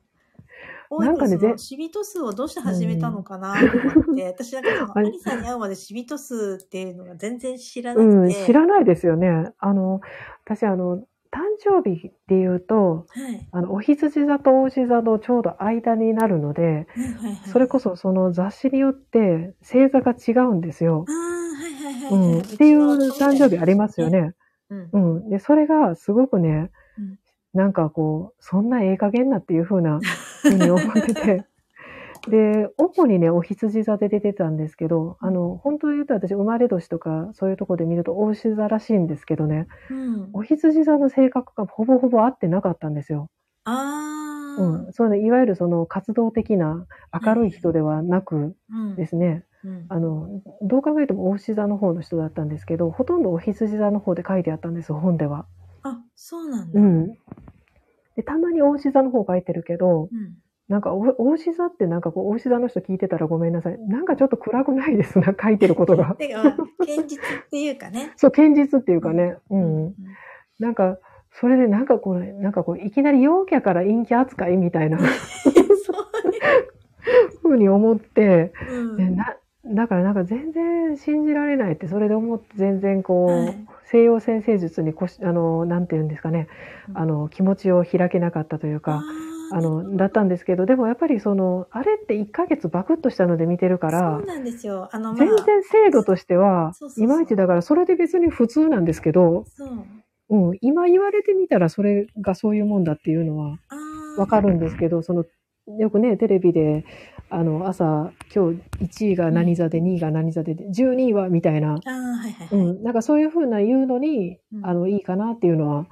[0.90, 9.52] 多いなんかねぜそのシビト数をどうして始めたのかなと思って、 私なんかそのアリさんに会うまでシビト数っていうのが全然知らなうん、くて、知らないですよね。
[9.60, 10.02] あの
[10.46, 21.12] 私あの誕生日で言うとはいあのお羊座とお牛座のちょうど間になるので、はいはいはいそれこそその雑誌によって星座が違うんですよあ。
[21.12, 24.10] あはいはいはい、っていう誕生日ありますよ。
[24.10, 24.34] ね。
[24.70, 25.30] うんうん。
[25.30, 27.20] で、それがすごくね、うん
[27.54, 30.00] なんかこう、そんなええ加減なっていう風な
[30.48, 31.46] ふうに思ってて。
[32.30, 43.30] で、主にね、お羊座で出てたんですけど、あの、本当に言うと私、生まれ年とか、そういうとこで見ると、お牛座らしいんですけどね、うん、お羊座の性格がほぼほぼ合ってなかったんですよ。
[43.64, 44.94] ああ、うん。
[44.94, 55.46] そうね、いわゆるその活動的な明るい人ではなくうんですね、うんあの、どう考えてもお牛座の方の人だったんですけど、ほとんどお羊座の方で書いてあったんです、本では。
[55.84, 56.80] あ、そうなんだ。
[56.80, 57.18] うん。
[58.18, 60.36] で、たまにお牛座の方書いてるけど、うん
[60.68, 63.80] なんかお、お牛座ってなんかこう、お牛座の人聞いてたらごめんなさい。
[63.88, 66.18] なんかちょっと暗くないですな、書いてることが。
[66.20, 68.12] 堅実っていうかね。
[68.20, 69.38] そう、堅実っていうかね。
[69.50, 69.96] ううんん。
[70.60, 71.00] なんか、
[71.32, 74.98] それでなんかこう、なんかこう、いきなり陽キャから陰キャ扱いみたいな。
[77.42, 79.38] ふうに思って、うんでな、
[79.74, 83.68] だからなんか全然信じられないって、それで思って全然こう、はい。
[83.90, 86.50] 西洋先生術にこし、あの、なんて言うんですかね、
[86.90, 86.98] うん。
[86.98, 89.06] あの、気持ちを開けなかったというか、
[89.52, 94.90] あの、だったんですけど、でもやっぱりその、あれって1ヶ月バクッとしたので見てるからそう、なんですよ。
[94.92, 99.86] あの、まあ、全然精度としてはいまいちだから、それで別に普通なんですけど、そう。
[100.30, 104.20] うん、今言われてみたらそれがそういうもんだっていうのはあー。
[104.20, 105.26] わかるんですけど、その、
[105.68, 106.86] よくね、テレビで、
[107.30, 112.74] あの、朝、今日1位が何座で、2位が何座で、12位は、みたいな、あー、はいはういはい。
[112.76, 115.88] ん、なんかそういうふうな言うのに、うんあの、いいかなっていうのは、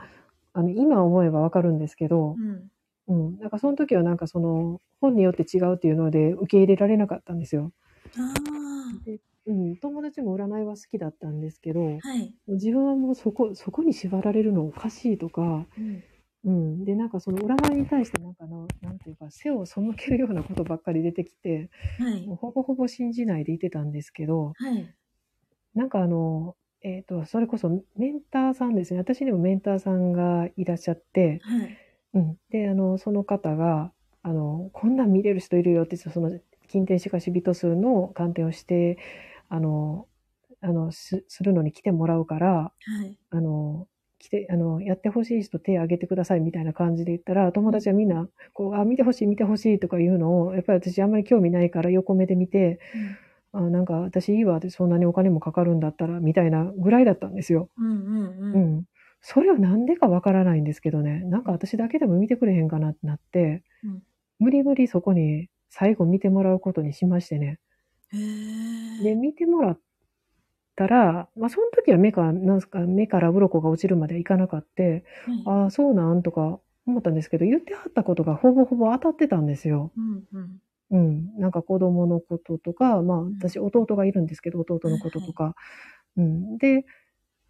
[0.53, 2.71] あの、今思えばわかるんですけど、うん。
[3.07, 3.39] うん。
[3.39, 7.71] なんかその時はなんかその、本によって違うっていうので受け入れられなかったんですよ。
[8.17, 8.33] あ
[9.47, 9.75] うん。
[9.77, 12.33] 友達も占いは好きだったんですけどあ、、はい。
[12.47, 16.03] 自分はもうそこ、そこに縛られるのおかしいとか、うん。
[16.45, 16.85] うん。
[16.85, 22.25] で、なんかその占いに対してなんかな、なんていうか、背を背けるようなことばっかり出てきて、はい。
[22.27, 24.95] ほぼほぼ信じないでいてたんですけど、はい。
[25.73, 28.99] なんかあの、えっ、と、それこそメンターさんですね。
[28.99, 31.77] 私にもメンターさんがいらっしゃって、はい。
[32.13, 32.37] うん。
[32.49, 38.97] で、あの、その方が、あの、こんなん見れる人いるよって、その、近天使か死人数の鑑定をして、
[39.49, 40.07] あの、
[40.61, 42.71] あの、す、するのに来てもらうから、は
[43.05, 43.17] い。
[43.31, 43.87] あの、
[44.25, 52.79] 来て、あの、やってほしい人手挙げてくださいみたいな感じで言ったら、友達はみんな、こう、あ、見てほしい、見てほしいとか言うのを、やっぱり私あんまり興味ないから横目で見て、
[53.53, 57.69] あ、なんか私いいわってそんなにお金もかかるんだったら、みたいなぐらいだったんですよ。
[57.77, 58.69] うんうんううん。
[58.81, 58.85] ん。
[59.21, 64.03] それはなんでかわからないんですけどね、なんか私だけでも見てくれへんかなってなって、うん
[64.39, 67.59] 無理無理そこに最後見てもらうことにしましてね。
[68.97, 69.79] で、見てもらっ
[70.75, 79.91] たら、まあその時は目から、なんすか、目から鱗が落ちるまではいかなかって、はいああ、そうなんとか思ったんですけど、言ってはったことがほぼほぼ当たってたんですよ。
[79.97, 80.61] うんうん。
[80.91, 81.39] うん。
[81.39, 85.55] なんか子供のこととか、まあ私弟がいるんですけど、弟のこととか。
[86.17, 86.57] うん。
[86.57, 86.85] で、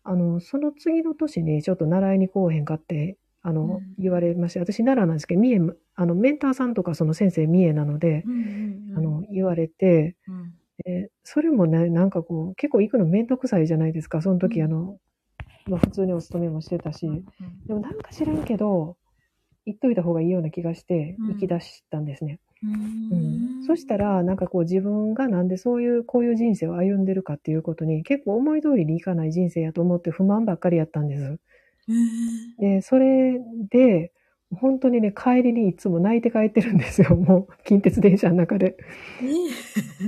[0.04, 8.98] あの、その次の年にちょっと習いに来おへんかって、あの、うん言われまして、私奈良なんですけど、三重、あの、メンターさんとかその先生三重なので、うんうんうん。
[8.98, 10.54] あの、言われて、うん、
[10.86, 14.22] でそれもね、なんかこう、結構行くのめんどくさいじゃないですか。
[14.22, 15.00] その時、うんあの、
[15.68, 17.08] まあ普通にお勤めもしてたし。
[17.68, 18.96] でもなんか知らんけど、
[19.66, 22.40] 行っといた方がいいような気がしてうん、行き出したんですね。
[22.64, 22.68] う
[23.16, 23.64] うんん。
[23.66, 31.40] そしたら、なんかこう自分がなんでそういう、こういう人生を歩んでるかっていうことに、結構思い通りにいかない人生やと思って不満ばっかりやったんです。
[31.90, 34.12] へで、それで、
[34.54, 37.16] 本当にね、帰りにいつも泣いて帰ってるんですよ。
[37.16, 38.78] もう、近鉄電車の中で。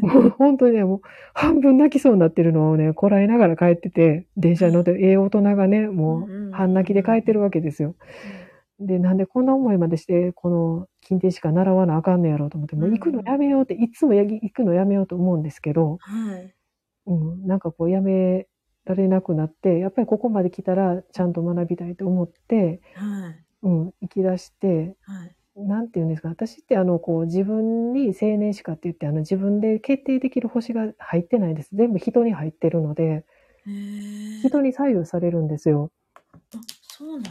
[0.02, 1.02] もう本当にね、もう
[1.34, 7.96] 半分泣きそうになってるのをね、こらえながら帰ってて、電車に乗って、ええ大人がね、もう半泣きで帰ってるわけですよ。
[8.80, 16.54] で、なんでこんな思いまでして、この近鉄しか習わなあかんねやろうと思って、もう行くのやめようって、いつも行くのやめようと思うんですけど、はい。
[17.08, 18.48] うん、なんかこうやめ
[18.86, 23.47] られなくなって、やっぱりここまで来たらちゃんと学びたいと思って、はい。
[23.64, 25.36] うん、行き出して、はい。
[25.56, 31.70] なんて言うんですか、私ってあの、こう自分に青年しかって言って、あの自分で決定できる星が入ってないんです。
[31.74, 33.26] 全部人に入ってるので。
[34.44, 35.92] 人に左右されるんですよ。
[36.34, 37.30] あ、そうなんだ。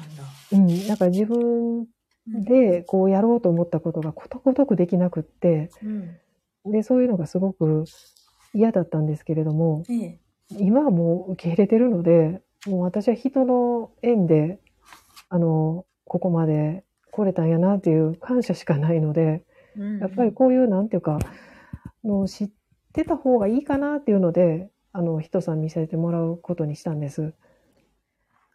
[0.53, 1.87] うん、だから自分
[2.27, 5.71] でこうやろうと思ったことがことごとくできなくって、
[6.65, 6.73] うん。
[6.73, 7.85] で、そういうのがすごく
[8.53, 10.19] 嫌だったんですけれども、ええ。
[10.51, 14.61] 今はもう受け入れてるので、もう私は人の縁で、
[15.29, 19.43] あの、ここまで来れたんやなっていう感謝しかないので、
[19.77, 21.19] うんやっぱりこういう、なんていうか、
[22.05, 22.51] の知っ
[22.93, 27.35] てた方がいいかなっていうので、あの、人さん見せてもらうことにしたんです。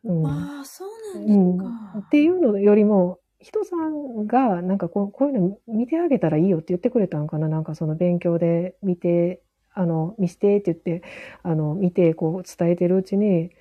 [0.03, 0.25] うん。
[0.25, 1.99] ああ、そうなんうん、ですか。
[1.99, 7.47] っていうのよりも、人さんが、なんかこう、こういうの見てあげたらいいよって言ってくれたんかな。
[7.47, 9.41] なんかその勉強で見て、
[9.73, 11.07] あの、見せてって言って、
[11.43, 13.51] あの、見て、こう、伝えてるうちに、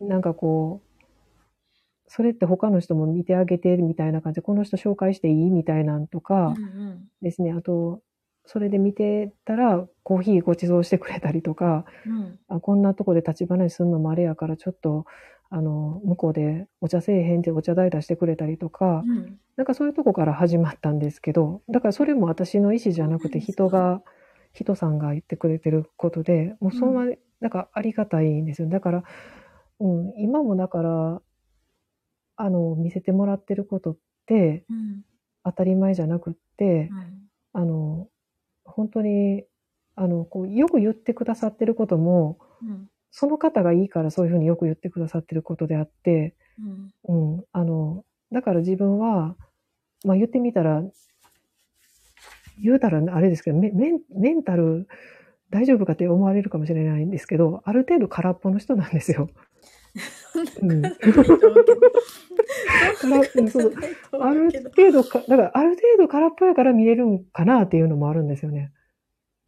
[0.00, 0.08] うん。
[0.08, 0.83] なんかこう、
[2.16, 7.50] それって他の人も見てあげてみたいな感じで、この人紹介していいみたいなんとかうんうんですね。
[7.50, 8.02] あと、
[8.46, 12.38] それで見てたら、コーヒーご馳走してくれたりとか、うん。
[12.46, 15.06] あこんなとこで立ち話するのもあれやから、ちょっと、
[15.50, 19.40] あの、向こうでお茶せえへんってお茶代出してくれたりとか、うん。
[19.56, 24.02] なんかそういうとこから始まったんですけど、だからそれも私の意思じゃなくて人が、
[24.52, 28.68] 人さんが言ってくれてることで、もうそのまま、なんかありがたいんですよ。
[28.68, 29.04] だから、
[29.80, 31.22] うん、今もだから、
[32.36, 34.64] あの、見せてもらってることって。
[35.44, 37.62] 当たり前じゃなくって、うん。
[37.62, 38.08] あの、
[38.64, 39.44] 本当に、
[39.94, 42.88] あの、こう、よく言ってくださってることも、うん。
[43.10, 46.34] その方がいいからそういうふうによく言ってくださってることであって、
[47.06, 47.36] うん。
[47.36, 49.36] うん、あの、だから自分は、
[50.04, 50.82] まあ言ってみたら、
[52.60, 54.88] 言うたらあれですけど、メメンタル
[55.50, 59.28] 大丈夫かって思われるかもしれないんですけど、ある程度空っぽの人なんですよ。
[60.62, 60.88] うんか
[63.08, 63.72] らうんそう
[64.20, 68.72] ある程度か、だからある程度空っぽやから見えるんかなっていうのもあるんですよね。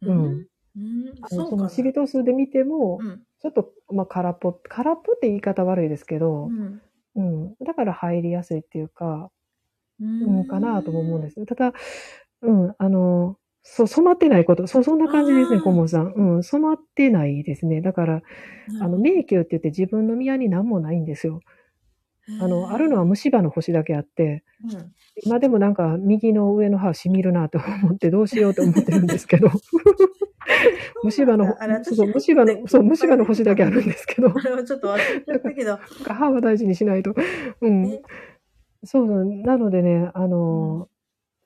[0.01, 0.47] ううんん。
[0.75, 1.13] うん。
[1.21, 1.35] あ。
[1.35, 3.21] のそのシリトスで見ても、うん。
[3.39, 6.81] ちょっと、まあ空っぽ、空っぽって言い方悪いですけどう、ん。
[7.15, 9.31] うん、だから入りやすいっていうか、
[9.99, 11.45] ううん、かなとも思うんです。
[11.45, 11.73] ただ、
[12.41, 13.37] うん、あの、
[13.69, 16.13] そう、染まってないこと、そう、そんな感じですね、顧問さん。
[16.13, 17.81] うん、染まってないですね。
[17.81, 18.21] だから、
[18.81, 21.41] あの、ね、迷宮って言って自分の宮に何もないんですよ。
[22.41, 24.91] あの、あるのは無虫歯の星だけあって、うん。
[25.23, 29.49] 今でもなんか右の上の歯しみるなと思ってどうしようと思ってるんですけど、
[31.03, 31.45] 虫歯の、
[31.83, 35.77] そう虫歯の、そう、虫歯の星だけあるんですけど、あれはちょっと忘れちゃったけど。
[36.13, 37.13] 歯は大事にしないと。
[37.61, 38.01] うんえ？
[38.83, 39.25] そうそう。
[39.25, 40.87] なのでね、あの、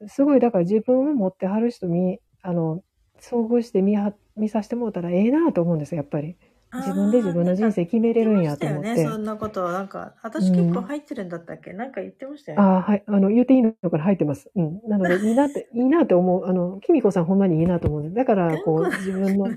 [0.08, 2.84] すごい、だから自分を持ってはる人見、あの、
[3.20, 6.38] 遭遇して見は、見させてもらったらええなと思うんですよ、やっぱり。
[6.74, 8.84] 自分で自分の人生決めれるんやと思って。
[8.84, 9.74] 言ってましたよね、そんなことは。
[9.74, 12.64] なんか、私結構入ってるんだったっけ、なんか言ってましたよね。
[12.64, 13.04] ああ、はい。
[13.06, 14.50] あの、言っていいのから入ってます。
[14.56, 14.80] うん。
[14.88, 16.46] なので、いいなって、 いいなって思う。
[16.46, 18.16] あの、きみこさんほんまにいいなと思うんです。
[18.16, 19.48] だから、こう、自分の、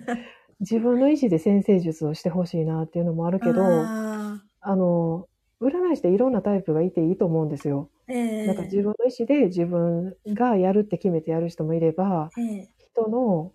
[0.59, 5.29] 自分の意思で先生術をしてほしいなっていうのもあるけど、 ああの、
[5.61, 7.91] 占い師っていろんなタイプがいていいと思うんですよ。
[8.09, 13.53] ーええなんか自分の意思で自分がやるって決めてやる人もいれば、ええ人の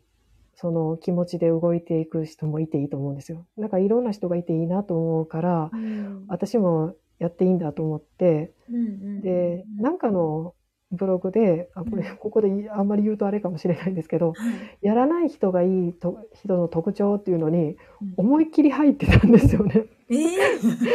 [0.56, 3.48] その気持ちで動いていく人もいていいと思うんですよ。
[3.58, 8.80] なんかいろんな人がいていいなと思うから、うん私もやっていいんだと思って、うんう
[9.20, 10.56] んで、なんかの、
[10.92, 12.18] ブログで、あ、これ、うん。
[12.18, 14.86] ここでいあんまり言うとあれかもしれないんですけど、はい。
[14.86, 18.14] やらない人がいいと人の特徴っていうのに、うん。
[18.18, 19.86] 思いっきり入ってたんですよね。
[20.10, 20.38] ええ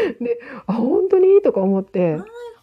[0.66, 1.40] あ、本当に？
[1.42, 2.18] とか思って、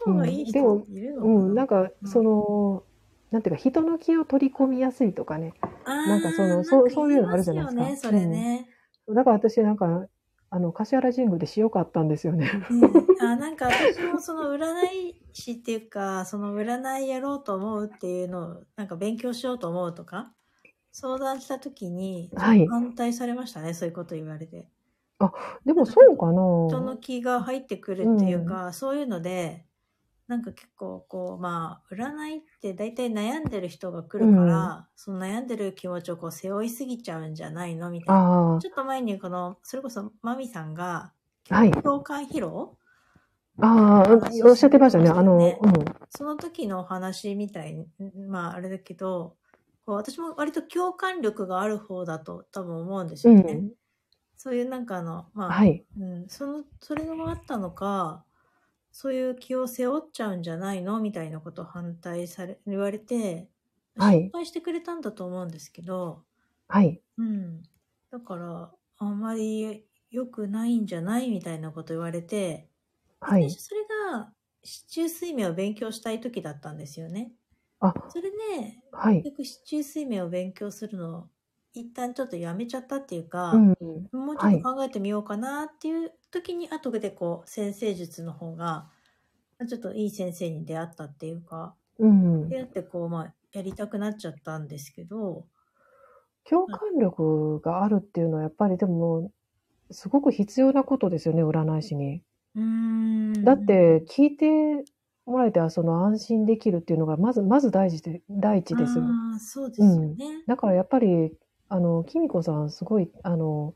[0.06, 2.08] 方がいい人いるのかな、うん、なんか、うん。
[2.08, 2.84] その、
[3.32, 5.54] なんていうか、人の気を取り込みやすいとかね。
[5.86, 7.84] なんかそのそうそういうのあるじゃないですか。
[7.84, 8.68] ね、それね。
[9.08, 10.08] だから私なんか、
[10.54, 12.52] あの、柏原神宮で塩買ったんですよね。
[12.70, 20.34] うん、あなんか私もその占い師っていうか、その占いやろうと思うっていうのを、なんか勉強しようと思うとか、
[20.92, 24.68] 相談した時に、はい反対されましたね、そういうこと言われて。
[25.64, 29.66] でもそうか人のな気が入ってくるっていうか、そういうので、
[30.32, 38.56] なんか結構こう、まあ、占いって大体悩んでる人が来るから、その悩んでる気持ちをこう背負いすぎちゃうんじゃないのみたいな。
[38.56, 41.12] あちょっと前にこの、それこそマミさんが、
[41.50, 41.72] あ、はい。
[41.72, 42.46] 共感披露
[43.60, 44.10] ああ、
[44.46, 45.10] おっしゃってましたね。
[45.10, 45.74] あの、ねうん。
[46.10, 47.90] その時のお話みたいに、
[48.30, 49.36] まああれだけど、
[49.86, 53.54] こう私も割と共感力がある方だと多分思うんですうよね。
[53.56, 53.72] ん。
[54.38, 55.84] そういうなんかあの、まあ、はい。
[56.00, 58.24] うん、その、それがあったのか、
[58.92, 61.00] そういう気を背負っちゃうんじゃないの？
[61.02, 63.50] みたいなことを反対され、言われて、
[63.98, 66.26] はい心配してくれたんだと思うんですけど、
[66.68, 67.02] はい。
[67.18, 67.64] うん。
[68.12, 72.70] だから、あんまり良くないんじゃないみたいなこと言われて、
[73.20, 73.58] はい。
[73.60, 77.34] それが、市中睡眠を勉強したい時だったんですよね。
[77.80, 78.38] あ、それで、
[78.92, 79.24] はい。
[79.24, 81.30] 結局市中睡眠を勉強するのを
[81.74, 84.12] 一旦ちょっとやめちゃったっていうか、うん。
[84.14, 88.90] もうちょっと考えてみようかなっていう時に、後でこう、先生術の方が、
[89.68, 92.50] ちょっといい先生に出会ったっていうか、うん。
[92.50, 95.48] 出会ってこう、まあ、やりたくなっちゃったんですけど、
[96.44, 99.32] 共感力があるっていうのはやっぱりでも、
[99.92, 102.24] すごく必要なことですよね、占い師に。
[102.56, 103.34] うーん。
[103.44, 104.84] だって、聞いて
[105.26, 109.04] もらえて、その安心できるっていうのが、まず、まず大事で、第一ですよ。
[109.40, 109.86] そうですよ
[110.18, 110.44] ね。
[110.48, 111.34] だからやっぱり、
[111.70, 113.74] あの、きみこさん、すごい、あの、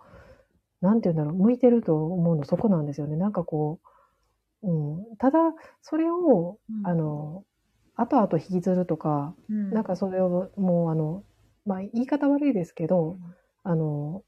[0.85, 3.15] なんて言うんだろう、向いてると思うの、そこなんですよね。
[3.17, 3.79] なんかこ
[4.63, 5.15] う、うん。
[5.17, 5.39] ただ、
[5.81, 7.43] それを、うんあの、
[7.95, 11.23] 後々引きずるとか、うんなんかそれをもう、あの、
[11.65, 13.17] まあ、言い方悪いですけど、
[13.63, 14.23] あの、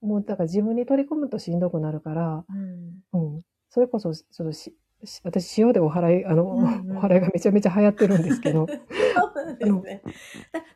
[0.00, 3.34] もう、だから自分に取り込むとしんどくなるから、うん。
[3.34, 3.42] うん。
[3.70, 8.66] それこそ、そのし、し私、塩でお祓い、あの、うんうんお祓いがめちゃめちゃ流行ってるんですけど、
[9.34, 10.02] そうですね。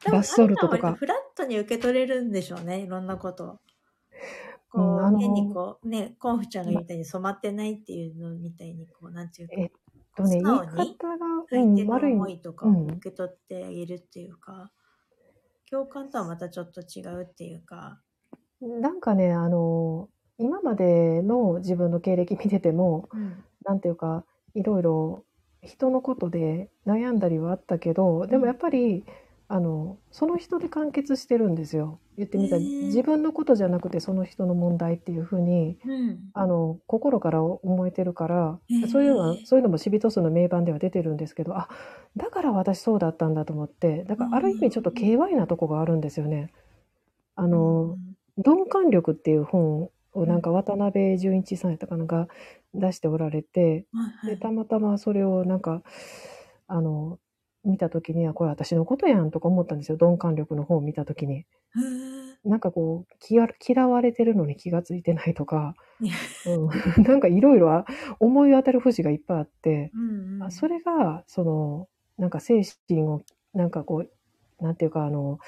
[0.05, 3.59] だバスソルトとかフラットに受け取れるんでしょうね、いろんなことを。
[4.70, 9.70] こう、変にこう、ね、コンフちゃんが言うみたいに染まってないっていうのみたいに、こう、なんていうか、えっ
[10.16, 11.00] とね、素直方に
[11.50, 12.14] 相ん、手の悪い。
[12.14, 14.72] 思いとかをうん受け取ってあげるっていうか、
[15.70, 18.02] 共感とはまたちょっと違うっていうか、
[18.61, 23.44] なんかね、あの、今までの自分の経歴見てても、うん。
[23.64, 25.24] なんていうか、いろいろ
[25.62, 29.04] 人のことで悩んだりはあったけど、でもやっぱり、
[29.52, 31.98] あの、その人で完結してるんですよ。
[32.16, 36.18] 言ってみたら、へー自分のことじゃなくてその人の問題っていうふうに、うん。
[36.34, 41.68] あの、心から思えてるからへー、そういうのは、そういうのもシビトスの名盤では出てるんですけど、あ、
[42.16, 46.52] だから私そうだったんだと思って、だからある意味ちょっと KY なとこがあるんですよね。
[47.34, 47.98] あの、
[48.36, 52.28] 鈍感力っていう本をなんか渡辺淳一さんやったかなが
[52.72, 53.84] 出しておられて、
[54.24, 55.82] で、たまたまそれをなんか、
[56.68, 57.18] あの、
[57.64, 59.99] 見たときには、これ私のことやんとか思ったんですよ。
[60.01, 61.44] 鈍感力の本を見たときに。
[62.44, 65.75] なんかこう、嫌嫌われてるのに気がついてないとか、
[66.46, 67.85] うん、 なんかいろいろ
[68.18, 75.38] 思い当たる節がいっぱいあって、うんうんあそれが、その、なんか精神を、なんかこう、なんていうか、あの、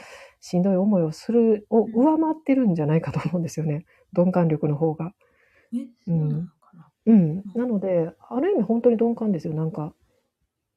[0.40, 3.84] しんどい思いをする、を上回ってるんじゃないかと思うんですよね。
[4.16, 5.14] 鈍感力の方が。
[6.06, 6.90] うなのかな。
[7.06, 7.42] うん。
[7.54, 9.54] なので、ある意味本当に鈍感ですよ。
[9.54, 9.94] なんか、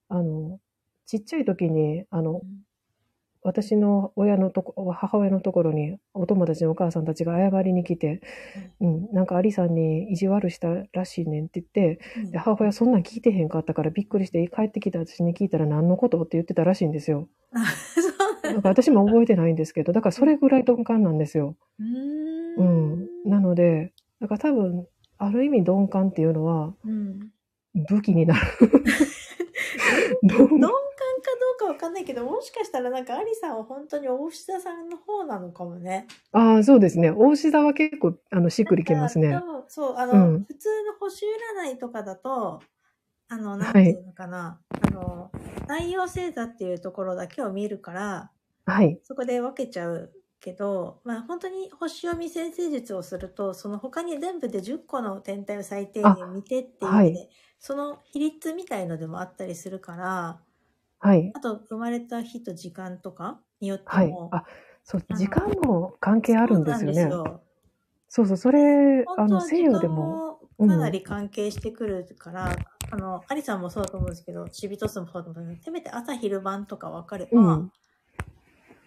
[0.08, 0.60] あの、
[1.06, 2.41] ちっちゃい時に、あの、
[3.46, 8.22] 私の親のとこ、母親のところにお友達のお母さんたちが謝りに来て、
[8.82, 17.30] うん、なんかアリさんに意地悪したらしいねんって言って、うんで母親そんなん聞いてへんかったからびっくりして帰ってきた私に聞いたら何のことって言ってたらしいんですよ。
[17.54, 17.65] あ、
[18.02, 21.56] そうなんか私も覚えてないんですけど、だからそれぐらい鈍感なんですよ。
[21.80, 23.30] うーんうん。
[23.30, 24.88] なので、だから多分、
[25.20, 27.32] ある意味鈍感っていうのはうん。
[27.76, 28.41] 武器になる。
[30.26, 30.69] 鈍鈍感か
[31.59, 36.07] どうかわかんないけど、もしかしたらなんかアリさんは本当に大志田さんの方なのかもね。
[36.32, 37.11] ああ、そうですね。
[37.11, 41.26] 大志座は結構、あの、しっくりきますねそう、あの、うん普通の星
[41.65, 42.61] 占いとかだと、
[43.28, 45.32] あの、なんはいていうのかな、あの、
[45.67, 48.32] 内容星座っていうところだけを見るから、
[48.65, 48.99] はい。
[49.03, 50.11] そこで分けちゃう
[50.46, 57.30] けど、まあ本当に星読み先生術をすると、その他に全部で10個の天体を最低限見てっていうので、はい
[57.60, 60.41] その比率みたいのでもあったりするから、
[61.00, 61.32] はい。
[61.34, 64.30] あと、生まれた日と時間とかによってはいも、。
[64.34, 64.46] あ、
[64.84, 67.02] そう時間も関係あるんですよね。
[67.04, 67.41] そうなんですよ
[68.08, 72.56] そうそう、それ、あの、西洋でも、もかなり関係してくるから、
[72.91, 77.72] あの、アリさんもそうだと思うんですけど、チビトスもそうだと思うんですけど、せめて朝昼晩とか分かれば、うん。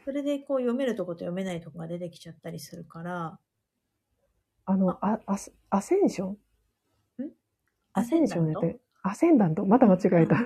[0.09, 3.39] それでこう読めるとこと読めないとこが出てきちゃったりするから、
[4.65, 6.37] あの、あ、アスアセンション？
[7.93, 9.67] アセンションやっアて、アセンダント？
[9.67, 10.37] また間違えた。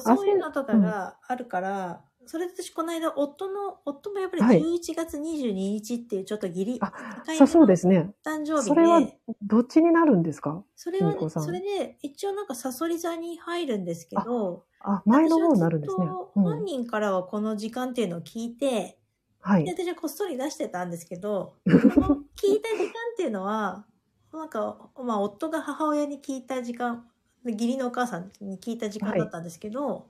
[0.00, 6.90] そうそういうのとかがあるから、それで私この間夫の、夫もやっぱりはい11月22日っていうちょっとギリ、あ
[7.26, 8.14] 境目そうそうのですね。
[8.24, 9.02] 誕生日で、それは
[9.42, 10.64] どっちになるんですか？
[10.76, 16.16] それはね、それで一応なんかサソリ座に入るんですけど、あ、前の方になるんですね私はずっ。
[16.16, 16.64] と本うん。
[16.64, 18.98] 人からはこの時間っていうのを聞いて、で
[19.40, 19.66] はい。
[19.66, 23.86] 私はこっそり出してたんですけど、 この聞いた時間っていうのは、
[24.32, 27.06] なんか、まあ、夫が母親に聞いた時間、
[27.44, 30.08] 義理のお母さんに聞いた時間だったんですけど、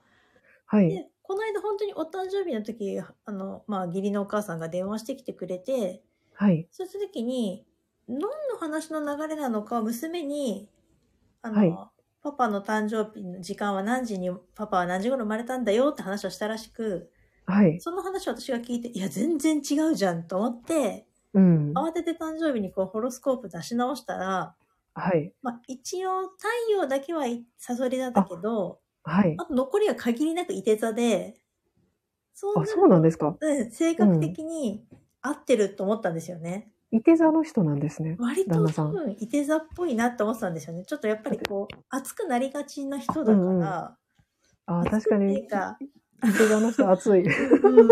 [0.65, 0.89] はい。
[0.89, 6.03] で、この間本当にお誕生日の時、あの、まあ、義理のお母さんが電話してきてくれて、
[6.33, 6.67] はい。
[6.71, 7.65] そうした時に、
[8.07, 8.27] 何の
[8.59, 10.69] 話の流れなのか、娘に、
[11.41, 11.89] あの、はい
[12.25, 17.11] パパの誕生日の時間は何時に、パパは何時頃生まれたんだよって話をしたらしく、
[17.45, 17.79] はい。
[17.79, 21.05] その話を私が聞いて、いや、全然違うじゃんと思って、
[21.35, 21.73] うん。
[21.73, 24.55] 慌てて誕生日にこう、ホロスコープ出し直したら、
[24.95, 25.33] はい。
[25.43, 27.25] まあ、一応、太陽だけは
[27.59, 29.35] サソリだったけど、はい。
[29.37, 31.35] あと残りは限りなくいて座で、
[32.33, 33.37] そうあ、そうなんですか。
[33.39, 34.85] うん、性格的に
[35.21, 36.71] 合ってると思ったんですよね。
[36.91, 38.15] いて座の人なんですね。
[38.19, 40.83] 割と多分、いて座っぽいなって思ってたんですよね。
[40.85, 43.95] ちょっとやっぱりこう、熱くなりがちな人だから、うんうんあ、
[44.89, 47.23] 確かに、 いて座の人熱い。
[47.23, 47.89] うん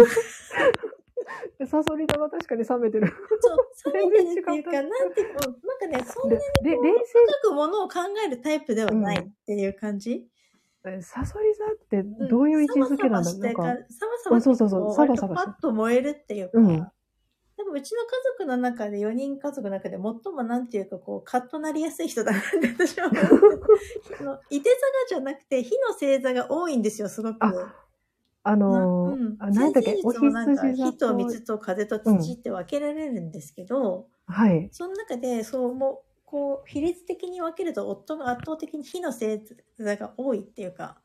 [1.67, 3.07] サソリ座は確かに冷めてる。
[3.39, 10.32] そう、冷めてるっていうか、なんていうか、なんかね、そんなで、にで冷深くものを考えるタイプではないっていう感じ、静、
[11.01, 16.67] サソリ座ってどういう位置づけなんだサバサバしてかなんか、サバサバしてそうそうそうサバサバしてパッと燃えるっていうか、うん。
[16.67, 18.07] でもうちの家
[18.37, 23.23] 族の中で、4人家族の中で最もなんていうか、こう、カッとなりやすい人だなって私は思っ
[24.17, 27.37] ての、いて座がじゃなくて、火の星座が多いんですよ、すごく。
[27.39, 27.75] あ
[28.45, 31.07] あのーうん、あ、なんだっけ、お羊座火と。
[31.09, 34.67] と、水と風と土って分けられるんですけど、はい。
[34.71, 39.39] その中で、そう、もう、こう、比率的に分けると、夫が圧倒的に火の星
[39.77, 40.99] 座が多いっていうか、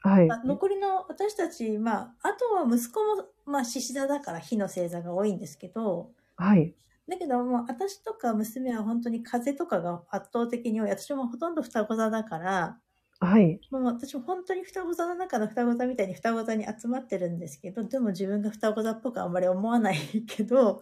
[0.00, 0.30] はい。
[0.30, 6.74] あ残りの私たち、まあ、あとは息子も、まあ、獅子座だから火の星座が多いんですけど、はい。
[7.06, 10.90] だけどもう私とか娘は本当に風とかが圧倒的に多い。
[10.90, 12.78] 私もほとんど双子座だから、
[13.20, 13.60] はい。
[13.70, 20.80] もう私も本当に双子座の中の双子座みたいに双子座に集まってるんですけど、でも自分が双子座っぽくあんまり思わないけど、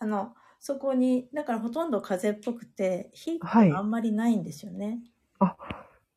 [0.00, 0.34] あの、
[0.66, 3.38] そこに、だからほとんど風っぽくて、火
[3.72, 4.98] あんまりないんですよね。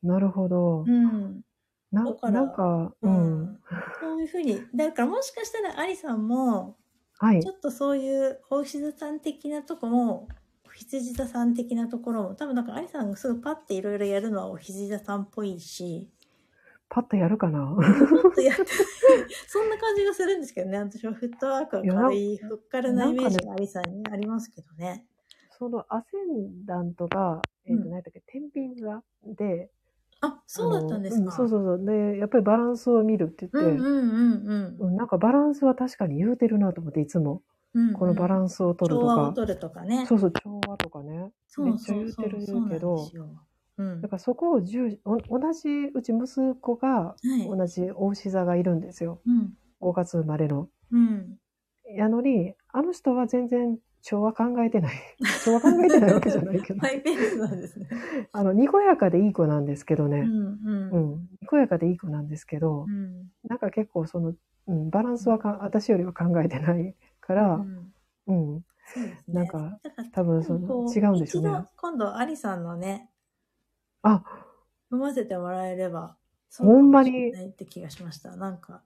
[0.01, 0.85] なるほど。
[0.87, 1.41] うん。
[1.91, 3.59] なだからなんか、ううんん。
[4.01, 6.77] そういうふうに、だからもしかしたらアリさんも、
[7.19, 7.47] はいち。
[7.47, 10.27] ょっとそういう大牛座さん的なとこも、
[10.73, 16.09] 羊座さん的なところも、多分なんかアリさんがすぐパッていろいろやるのはお羊座さんっぽいし、
[16.89, 17.59] パッとやるかな？
[17.59, 18.63] ちょっとやって
[19.47, 20.79] そんな感じがするんですけどね。
[20.79, 25.05] 私はフットワークは軽い、ふっかるなイメージがアリさんにありますけどね。
[25.57, 29.69] そのアセンダントが、えっ、と、うん何だっけ、天秤座で、
[30.21, 31.27] あ、そうだったんですか。
[31.29, 31.85] うそうそうそう。
[31.85, 37.41] で、やっぱりバランスを見るって言って、うんうんうんうんなんかバランスは確かに言うてるなと思って、いつも。
[37.73, 37.93] うん。
[37.93, 39.15] このバランンスを取るとか。
[39.15, 40.05] 調和を取るとかね。
[40.07, 41.31] そうそう、調和とかね。
[41.47, 43.09] そうめっちゃそうそう言うてるそうなんけど
[43.79, 44.01] うん。
[44.01, 47.47] だからそこを重視、お同じ、うち息子がはい。
[47.47, 49.21] 同じ大牛座がいるんですよ。
[49.25, 49.53] うん。
[49.81, 50.67] 5月生まれの。
[50.91, 51.37] うん。
[51.95, 54.95] やのに、あの人は全然調和考えてない。
[55.43, 56.89] 調和考えてないわけじゃないけどマ。
[56.89, 57.87] イペースなんですね。
[58.33, 60.19] あの、にこやかでいい子なんですけどね。
[60.19, 60.59] うんう。
[60.91, 61.29] うんん。
[61.41, 63.31] にこやかでいい子なんですけど、うん。
[63.47, 64.35] なんか結構その、
[64.67, 67.93] うん、バランスはか私よりは考えてないから、うん
[68.27, 68.55] うん。
[68.55, 68.63] ね。
[69.27, 69.79] なんか、
[70.11, 73.08] 多分そのこ違うんでしょうね今度、アリさんのね、
[74.01, 74.23] あ、
[74.89, 76.17] 読ませてもらえれば、
[76.57, 78.35] ほんまにそうかもしれないって気がしました。
[78.35, 78.83] なんか、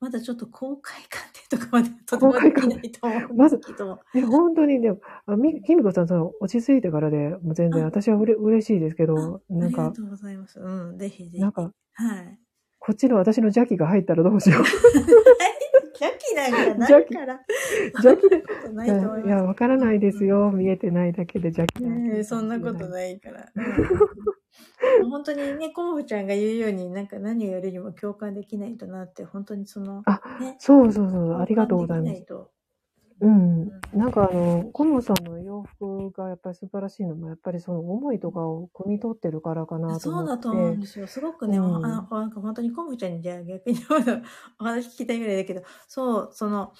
[0.00, 10.60] まだちょっと公開鑑定とかまでとてもできないと思うんですけど、え、本当にでも、あみ、きみこさん、その、落ち着いてからで、もう全然、あ私はうれ嬉しいですけあど、あなんか、りがとうございます。
[10.60, 11.40] うん、ぜひぜひ。
[11.40, 12.38] なんか、はい。
[12.78, 14.64] こっちの私の邪気が入ったらどうしよう。
[15.98, 17.40] 邪気なんかないから。
[18.04, 18.44] 邪気で、
[19.24, 20.50] いや、まわからないですよ。
[20.52, 23.50] 見えてないだけで邪気えそんなことないから。
[25.06, 32.04] うん本当にね、コモフちゃんが言うように、なんか何よりにも共感できないとなって、本当にその、あね、そうそうそう、ありがとうございます。
[32.04, 32.56] 共感できないと
[33.20, 33.70] うん。
[33.94, 40.02] なんかあの、コモさんの洋服がやっぱり素晴らしいのも、やっぱりその思いとかを汲み取ってるからかなと思って。
[40.02, 41.06] そうだと思うんですよ。
[41.06, 43.78] すごくね、うんあなんか本当にコムちゃんにじゃあ逆に
[44.60, 46.72] お話聞きたいぐらいだけど、そう、その、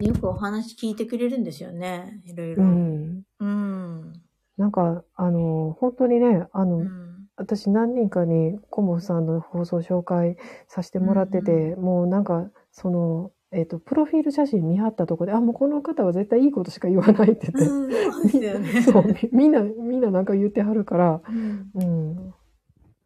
[0.00, 2.20] よくお話聞いてくれるんですよね。
[2.26, 2.64] いろいうろ。
[2.64, 3.22] ん。
[3.40, 4.12] うん。
[4.58, 7.11] なんか、あの、本当にね、あの、うん。
[7.42, 10.36] 私何人かにコモさんの放送紹介
[10.68, 21.70] させてもらってて、もうなんか、その、えっ、と、プロフィール写真見張ったとこで、あ、もうこの方は絶対いいことしか言わないって言って、うん、そうみ みんな、みんななんか言ってはるから、うん。
[21.74, 22.34] うん。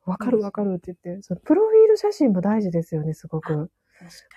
[0.04, 3.70] わかるわかるって言って、そのプロフィール写真も大事ですよね、すごく。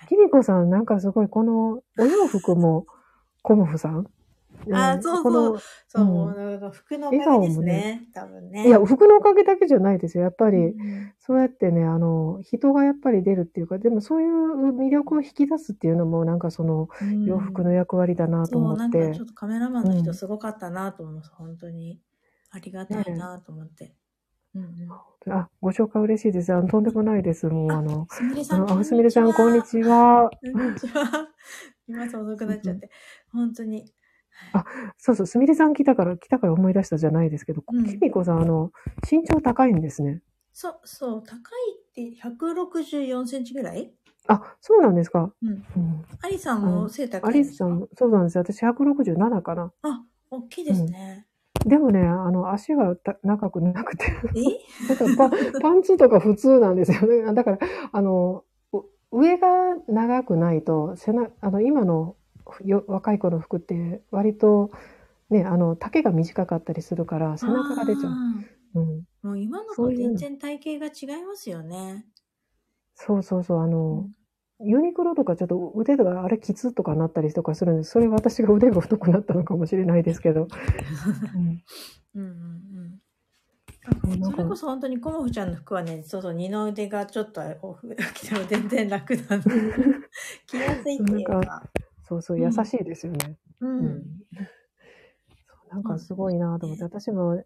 [0.08, 2.86] きみこさん、なんかすごい、この、お洋服も、
[3.42, 4.06] コモフさん？
[4.68, 5.58] んあそうそう
[5.88, 8.08] そう、うんなんか服のおかげですね。
[8.12, 8.66] 多分ね。
[8.66, 10.24] いや、服のおかげだけじゃないですよ。
[10.24, 19.24] やっぱり、うんそうやってね、あの、人がやっぱり出るっていうか、でもそういう魅力を引き出すっていうのも、なんかその、うん洋服の役割だなとそう、思ってなんかちょ。
[19.24, 21.30] っとカメラマンのうん人すごかったなと思います。
[21.32, 22.00] 本当に。
[22.50, 23.94] ありがたいなと思って。
[24.54, 25.32] うんうん。
[25.32, 26.52] あ、ご紹介嬉しいです。
[26.52, 27.46] あの、とんでもないです。
[27.46, 30.28] もう、あの、すみれさん、あすみれさん、こんにちは。
[30.42, 31.28] こんにちは。
[31.86, 32.90] 今さ遅くなっちゃって。
[33.32, 33.92] 本当に。
[34.98, 38.72] そうそう、すみれさん来たから、来たから思い出したじゃないですけど、うんきみこさん、あの、
[39.10, 40.22] 身長高いんですね。
[40.52, 43.92] そう、そう、高いって164センチぐらい？
[44.26, 45.32] あ、そうなんですか。
[45.42, 45.48] うん。
[45.48, 45.64] うん。
[46.22, 47.48] アリさんも背高アいんですか？
[47.50, 48.42] リスさんも、そうなんですよ。
[48.44, 49.72] 私167かな。
[49.82, 51.26] あ、大きいですね。
[51.66, 54.04] でもね、あの、足がた長くなくて、
[54.36, 54.40] え？
[54.88, 57.32] なんかパパンツとか普通なんですよね。
[57.34, 57.58] だから、
[57.92, 58.80] あの、う
[59.12, 62.16] 上が長くないと、背中、あの、今のよ
[62.86, 64.70] 若い子の服って、割と、
[65.30, 68.12] ね、あの、丈が短かったりするから、背中が出ちゃう。
[68.12, 68.14] あ
[68.74, 68.98] うん。
[68.98, 72.06] ーもう今の子全然体型が違いますよね。
[72.94, 74.08] そうそうそう、あの、
[74.62, 77.92] ユニクロとかちょっと腕とかあれきつとかなったりとかするんです。
[77.92, 80.48] それ私が腕が太くなったのかもしれないですけど。
[82.14, 83.00] うんうんうん
[84.10, 84.22] うん。
[84.22, 89.42] それこそ本当にコモフちゃんの服はね、そうそう、二の腕がちょっとオフ 着ても全然楽なの。
[90.46, 91.70] 着やすいっていうなんか。
[92.10, 93.36] そうそう、うん優しいですよね。
[93.60, 93.66] う。
[93.66, 94.04] うんう
[95.70, 97.44] なんかすごいなと思って、私も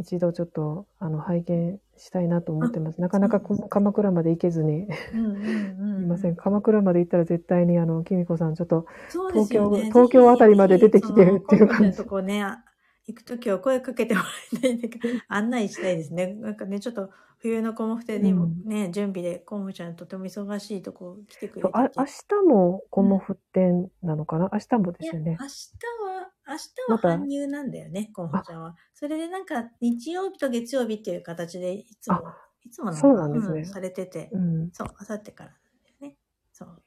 [0.00, 3.00] 一度ちょっとあの拝見したいなと思ってます。
[3.00, 6.36] なかなかこ鎌倉まで行けずに、いません。
[6.36, 9.86] 鎌倉まで行ったら絶対にあの、きみこさんちょっと、そうですよね。
[9.86, 12.62] 東京東京あたりまで出てきてぜひっていう感じとこね、あ
[13.06, 16.34] 行くときは声かけてもらいたいんだけど、案内したいですね。
[16.34, 24.50] なんかね、ちょっと冬のコモフテにもね、準備でコモフちゃんとても忙しいとこ来てくれてあ明日もコモフ展なのかな？
[24.52, 25.46] 明日もですよね明。
[25.46, 25.72] 日
[26.04, 28.76] は、明日は搬入なんだよね、コンホちゃんは。
[28.94, 32.22] それでなんか、日曜日と月曜日っていう形で、いつも、
[32.64, 34.70] いつものそうなんですねされてて、うん。
[34.72, 35.60] そう、あさってからなん
[36.00, 36.16] だよね。
[36.52, 36.82] そう。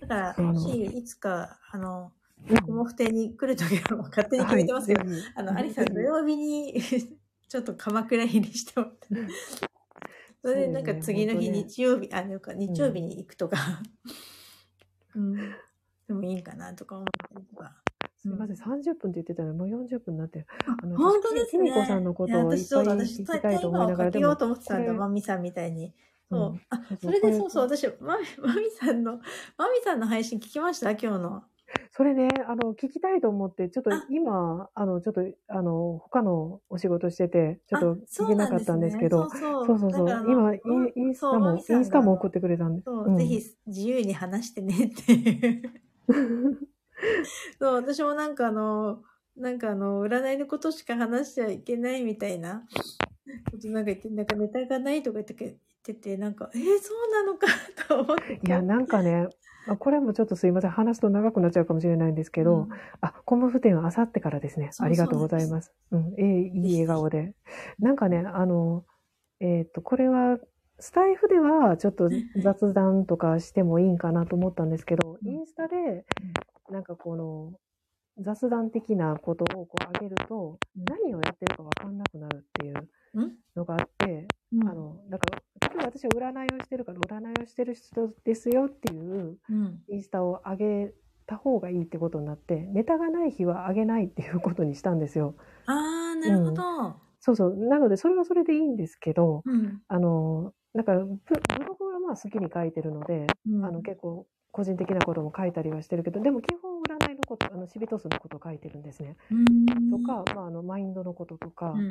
[0.00, 2.12] だから、もし、いつか、あの、
[2.50, 6.80] うんコモフ亭に来るときは勝手に決めてますけど、はいあの、アリさん土曜日に、
[7.48, 9.08] ちょっと鎌倉入りしてもらって。
[10.42, 13.56] それでなんか次の日、日曜日、あ、なんか日曜日に行くとか、
[15.14, 15.34] うん、
[16.06, 17.74] でもいいかなとか思ったりとか。
[18.16, 20.46] すみません、30分って言ってたのにもう40分になってる。
[20.82, 21.70] あの本当ですね。
[21.70, 25.94] きみこさんのことをいやいっぱい私そう、私、聞きたいと思いながら、かけようと思ってたんだ、これマミさんみたいに。
[26.28, 26.50] そう。
[26.50, 29.20] うんあ、それでそうそう、私、マミ、マミさんの、
[29.56, 31.44] マミさんの配信聞きました今日の。
[31.92, 34.06] それね、あの、聞きたいと思って、ちょっとあ。
[34.10, 37.94] 今、あの、ちょっと、あの、他のお仕事してて、ちょっとあ
[38.24, 39.92] 聞けなかったんですけど、そうそう。
[39.92, 40.72] そう今、イう。
[40.72, 42.82] んンインスタも、インスタも送ってくれたんで。
[42.82, 42.84] す。
[42.84, 43.16] そう、ん。
[43.16, 45.70] ぜひ自由に話してねっていう。
[47.58, 49.02] そう、私もなんかあの、
[49.36, 52.66] なんかあの、占いのことしか話しちゃいけないみたいな。
[53.50, 57.46] ことなんか言って、なんかネタがないとか言って言ってて、なんか、えー、そうなのか
[57.88, 58.40] と思って。
[58.42, 59.28] いや、なんかね、
[59.68, 62.68] あこれもちょっとすいません、話すと長くなっちゃうかもしれないんですけど、うん。
[63.00, 64.70] あ、コムフ店はあさってからですね。
[64.78, 65.72] ありがとうございます。
[65.90, 67.34] うん、ええいい笑顔で。
[67.78, 68.84] なんかね、あの、
[69.40, 70.38] えっ、と、これは、
[70.78, 75.28] スタイフではちょっと雑談とかしてもいいんかなと思ったんですけど、うん。
[75.28, 76.04] インスタで、
[76.70, 77.58] なんかこの、
[78.18, 80.84] 雑談的なことをこう上げると、うん。
[80.84, 83.32] 何をやってるかわかんなくなるっていううん。
[83.56, 84.68] のがあって、うん。
[84.68, 85.42] あの、だから、
[85.76, 89.82] 例えば私は占いをしてるから、占いをしてる人ですよっていううん。
[89.88, 90.56] インスタを上
[90.86, 90.94] げ
[91.26, 95.36] た方がいいってことになって、ネタがない日は上げないっていうことにしたんですよ。
[95.66, 96.96] あー、なるほど。
[97.20, 97.56] そうそう。
[97.56, 99.82] なので、それはそれでいいんですけど、うん。
[99.88, 109.16] あの、だから、ブブログはまあ好きに書いてるので、うんあの、結構、個人的なことも書いたりはしてるけど、でも基本占いのこと、あの、シビトスのこと書いてるんですね。
[109.30, 111.88] うんとか、まあ、あの、マインドのこととか、うん。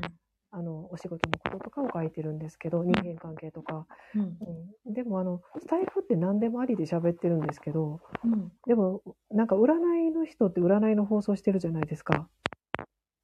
[0.58, 3.86] あの、お仕事のこととかを書いてるんですけど、人間関係とか。
[4.16, 4.38] うん。
[4.86, 8.52] うん、でもあの、スタイフって何でもありで喋ってるんですけど、うん。
[8.66, 9.74] でも、なんか占
[10.08, 12.30] いの人って占いの放送してるじゃないですか。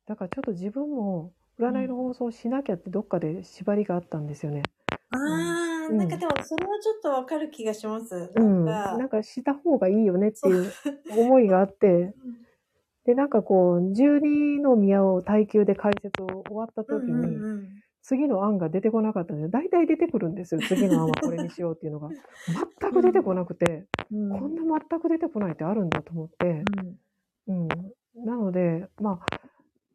[0.07, 4.63] だからちょっと自分も占いの放送しなきゃってどっかで縛りがあったんですよね。
[5.11, 8.29] ああ、うんなんかでもそれはちょっとわかる気がします。
[8.35, 8.65] うん。
[8.65, 10.73] なんか、なんかした方がいいよねっていう
[11.09, 12.13] 思いがあって、
[13.05, 20.61] で、なんかこう、十二の宮を耐久で解説を終わった時に、うんうんうん次の案が出てこなかったんで、大体出てくるんですよ。
[20.61, 22.09] 次の案はこれにしようっていうのが。
[22.81, 26.63] 全く出てこなくて、うんこんな全く出てこないってあるんだと思って、
[27.47, 27.67] うんうん。
[28.25, 29.39] なので、まあ、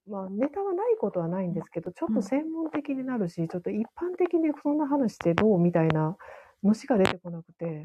[0.07, 6.17] まあ、ネタはないことはないんですけど、ちょっと専門的になるし、ちょっと一般的にそんな話してどうみたいな
[6.63, 7.83] のしか出てこなくて。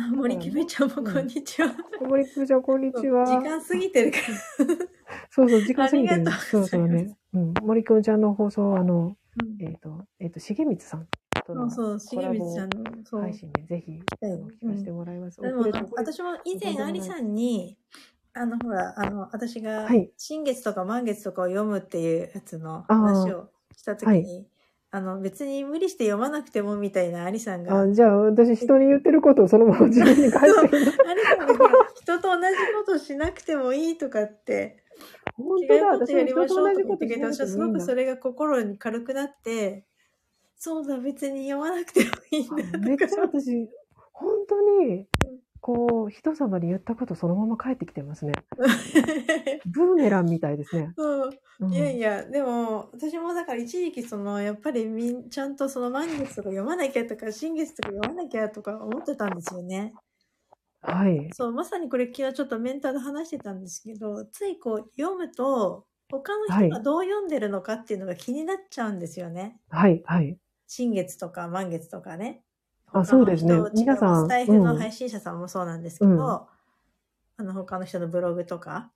[0.00, 1.74] あ森キベちゃんもこんにちは。
[2.00, 3.26] 森久ちゃん、こんにちは。
[3.26, 4.24] 時間過ぎてるから。
[5.28, 7.16] そうそう、時間過ぎてるありがとそううございうますそね。
[7.34, 7.54] うん。
[7.62, 11.08] 森くんちゃんの放送、あの、うんえっ、と、えっ、と、重光さん
[11.44, 13.22] とのそうそう、重光ちゃんの、そう。
[13.22, 15.40] 配信でぜひ、聞かせてもらいます。
[15.40, 17.76] でも遅れて遅れて私も以前、アリさんに、
[18.34, 24.46] あの、ほら、あの、私がはい、新月とか満月とかを読むっていうやつの話をしたときに、
[24.90, 30.92] あの、別に無理して読まなくてもみたいなアリさんが、あ、じゃあ、私、人に言ってることをそのまま自分に返してる。
[31.06, 31.54] アリさんが
[31.94, 34.82] 人と同じことしなくてもいいとかって、
[35.34, 39.86] 本当だ、私やりましょうと言ってくれて、私はすごくそれが心に軽くなって、
[40.56, 42.78] そうだ、別に読まなくてもいいんだ。
[42.78, 43.68] めっちゃ私、
[44.12, 45.06] 本当に、
[45.60, 48.32] こう、人様に言ったことそのまま返ってきてますね。
[49.66, 50.92] ブーメランみたいですね。
[50.96, 51.30] そう
[51.60, 59.92] うんいやいや、でも、私もだから一時期その、やっぱりみん、ちゃんとその満月とか読まなきゃとか、新月とか読まなきゃとか思ってたんですよね。
[60.80, 61.28] はい。
[61.32, 69.60] そう、まさにこれ昨日ちょっとメンターで話してたんですけど、ついこう読むと、他の人がどう読んでるのかっていうのが気になっちゃうんですよね。
[69.68, 70.38] はい、はい。
[70.66, 72.42] 新月とか満月とかね。
[72.92, 73.54] あそうですね。
[73.74, 74.24] 皆さん。
[74.26, 74.78] スタイフのうん。
[74.78, 76.18] 配信者さんもそうなんですけど、うん。
[76.20, 76.48] あ
[77.42, 78.90] の他の人のブログとか、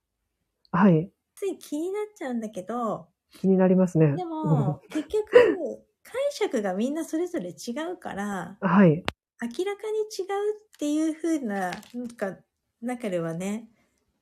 [0.71, 1.11] はい。
[1.35, 4.07] つい気になっちゃうんだけど、気になりますね。
[4.15, 4.29] でうん。
[4.29, 9.03] も、結局、解釈がみんなそれぞれ違うから、はい。
[9.41, 12.37] 明らかに違うっていう風な、なんか、
[12.81, 13.69] 中ではね、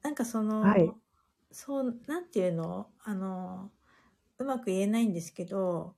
[0.04, 0.92] なんかその、はい。
[1.52, 2.88] そう、なんていうの？
[3.04, 3.72] あの、
[4.38, 5.96] うまく言えないんですけど、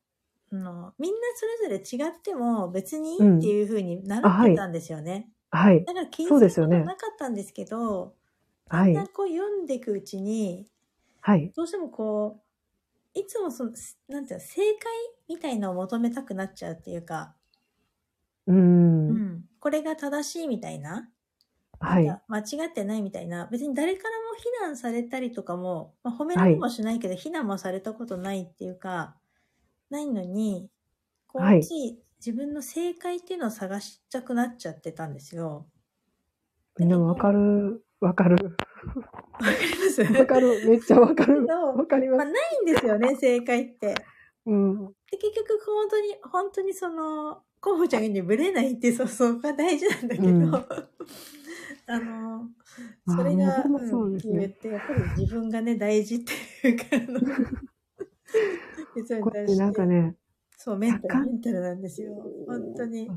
[0.53, 5.31] あのみんなそれぞれ違っても別にいいっていう風に習ってたんですよね。
[5.49, 5.83] はい。
[5.83, 8.15] だから気にそうですよねすることなかったんですけど、
[8.69, 9.13] はいだんだん。
[9.13, 10.67] こう読んでいくうちに、
[11.21, 11.51] はい。
[11.55, 12.41] どうしてもこ
[13.15, 13.71] う、いつもその、
[14.09, 14.91] なんていうの、正解
[15.29, 17.35] みたいのを求めたくなっちゃうっていうか、
[18.47, 18.55] うー。
[18.55, 21.09] うんん、これが正しいみたいな、
[21.79, 22.07] はい。
[22.27, 29.17] 間違ってないみたいな、別に誰からも非難されたりとかも、まあ、褒められもしないけど、非難もされたことないっていうか、
[29.93, 30.69] ないのに、
[31.27, 31.61] こう、はい
[32.25, 35.67] 自分の正解っていうのを探したくなっちゃってたんですよ。
[36.77, 37.83] でもわかる。
[37.99, 38.35] わかる。
[38.35, 40.01] わかります？
[40.03, 40.65] わかる。
[40.69, 41.45] めっちゃわかる。
[41.45, 42.31] わかりままあ、す。
[42.31, 43.93] ないんですよね、正解って。
[44.45, 44.85] うん。
[45.11, 52.47] で、結局、本当に、本当にその、候補ちゃんにブレないってそう、そこが大事なんだけど、うんあの、
[53.05, 56.85] それが、あーもうほんまそううん言って、やっぱり自分がね、大事っていうか、
[59.21, 60.15] これってなんかね、
[60.57, 62.13] そう、メンタル、メンタルなんですよ。
[62.47, 63.09] 本当に。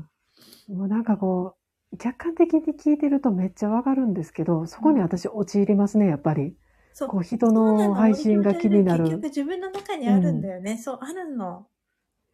[0.67, 1.55] もうなんかこ
[1.93, 6.55] う、客観的に聞いてるとめっちゃわかるんですけど、そこに私陥りますね、やっぱり。
[6.93, 7.09] そう。
[7.09, 9.03] こう人の配信が気になる。
[9.03, 10.77] 結局自分の中にあるんだよね。
[10.77, 11.67] そう、あるの。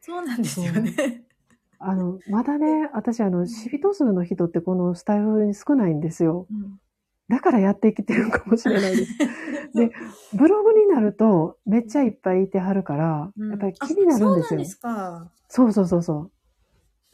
[0.01, 1.25] そうなんですよね。
[1.79, 6.47] あの、まだね、私あの、シビト数の人ってこのスタイルに少ないんですよ。
[6.49, 6.79] うん
[7.29, 9.17] だからやってきてるかもしれないです。
[9.73, 9.91] で
[10.33, 15.71] ブログになるとめっちゃいっぱいいてはるから、うんやっぱり気になるんですよあそう。
[15.71, 16.31] そうそうそうそう。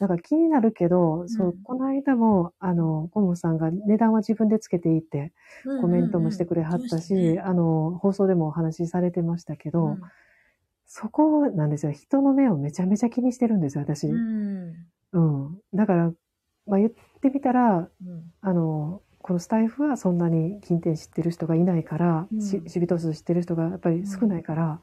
[0.00, 5.34] だから気になるけど、そううん、この間も、あの、コモさんが値段は自分でつけていって
[5.82, 9.98] コメントもしてくれはったし、あの、放送でもお話しされてましたけど、
[10.86, 11.92] そこなんですよ。
[11.92, 14.06] 人の目をめちゃめちゃ気にしてるんですよ、私。
[14.08, 14.70] ううん。
[15.20, 15.60] ん。
[15.74, 16.12] だから、
[16.66, 16.90] まあ言っ
[17.20, 24.80] てみたら、うんあの、このスタイフはそんなに近辺知ってる人がいないから、うんしシビト数知ってる人がやっぱり少ないから、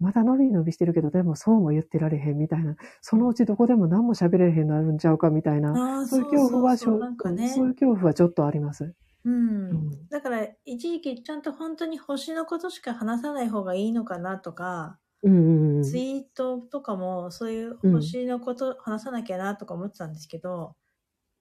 [0.00, 7.50] まだ伸び伸びしてるけど、でもそうも言ってられへんみたいな、そのうちどこでも何も喋れへんなるんちゃうかみたいな、そういう恐怖はそうなんかね。
[7.50, 8.94] そういう恐怖はちょっとあります。
[9.26, 15.82] うんうんだから、一時期ちゃんと本当に星のことしか話さない方がいいのかなとか、うんうんうん。
[15.82, 20.74] ツイートとかもそういううん星のこと話さなきゃなとか思ってたんですけど、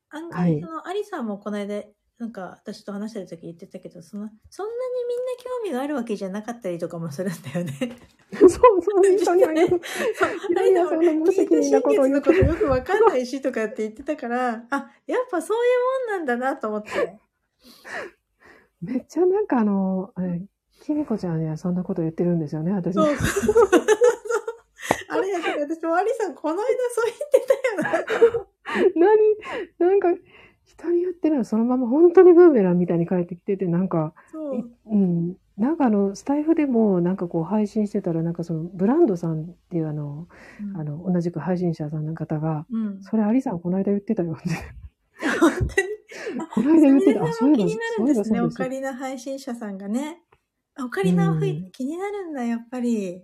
[0.09, 1.84] 案はい外そのアリさんもこの間
[2.20, 7.95] なんか私と話してる時言ってたけど、その、そんなにみんな興味があるわけじゃなかったりとかもするんだよね。
[8.34, 8.61] そ うそう。
[9.24, 12.34] そういやいや、そ んな無責任なことを言のこと。
[12.34, 15.70] よくわかんないしとかって言ってたから、 あ、やっぱそうい
[16.09, 17.20] うもんなんだなと思って。
[18.82, 20.41] めっちゃなんかあの、あれ、
[20.82, 22.95] きみこちゃんにはそんなこと言ってるんですよね、私。
[22.95, 23.15] そう。
[25.09, 28.47] あれ私もアリさんこの間そう言ってたよな。
[29.80, 30.22] 何なんか、
[30.78, 34.69] 人に言ってるのそのまま本当にブーメランみたいに返ってきてて、なんか、そう。
[34.86, 35.36] うん。
[35.57, 40.28] なんかあの、スタイフでもなんかこう配信してたら、なんかその、ブランドさんっていうあの、
[40.75, 43.01] あの、同じく配信者さんの方が、うん。
[43.01, 44.49] それアリさんこの間言ってたよって。
[45.39, 45.67] 本当に？
[46.53, 47.23] この間言ってた。
[47.23, 50.21] あ、そそういえば、気になるそうんいえばですね、オカリナ配信者さんがね。
[50.75, 53.23] あオカリナは吹いうん気になるんだ、やっぱり。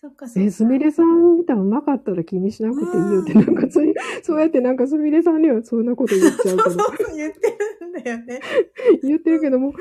[0.00, 0.40] そっかそっか。
[0.46, 3.92] え、すみれさん見たらうまかったら気にしなくていいよって、なんかつい、
[4.22, 8.40] そうやってなんかすみれさんにはそんなこと言っちゃうけど、 そうそう言ってるんだよね。
[9.02, 9.72] 言ってるけども、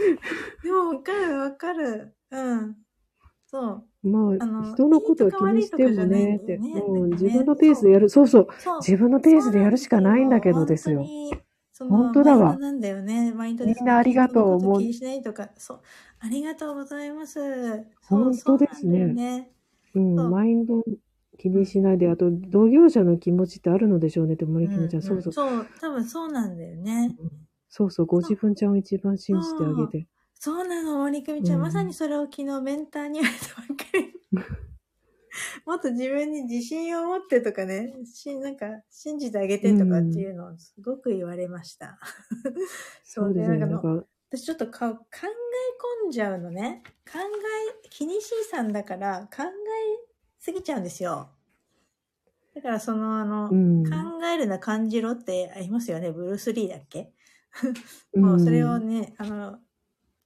[0.64, 2.14] でもわかるわかる。
[2.32, 2.76] うん。
[3.46, 3.84] そう。
[4.04, 8.78] まあ、あの人のことは気にしてもねって、うん、自分のペースでやる、そうそう、そう。
[8.78, 11.06] 自分のペースでやるしかないんだけどですよ。
[11.80, 13.32] 本当だわなんだよね。
[13.34, 15.80] マインドでみんなありがとう気にしないとか、そう。
[16.20, 17.34] ありがとうございます。
[18.02, 19.57] そう本当ですねそ
[20.02, 20.84] うなんマインド
[21.38, 27.16] 気にしないで、あと、同業者の気持ちってあるのでしょうねって、森君ちゃん、そうそう、そう、多分そうなんだよね。
[27.70, 30.08] そうそう、ご自分ちゃんを一番信じてあげて。
[30.34, 31.56] そうなの、森久美ちゃん。
[31.58, 34.14] うんまさにそれを昨日メンターに言われたばっかり。
[35.66, 42.00] もっと自分に自信を持ってとかね、しなんか信じてあげてとかっていうのをすごく言われました。
[43.04, 45.26] そうですね、 なんか、私ちょっとか考え
[46.06, 46.84] 込んじゃうのね。
[47.06, 47.20] 考
[47.84, 49.48] え、気にしいさんだから考え
[50.40, 51.30] すぎちゃうんですよ。
[52.54, 53.84] だからそのあの、うん。
[53.86, 53.92] 考
[54.34, 56.12] えるな感じろってありますよね。
[56.12, 57.14] ブルース・リーだっけ、
[58.14, 59.60] うんもうそれをね、あの、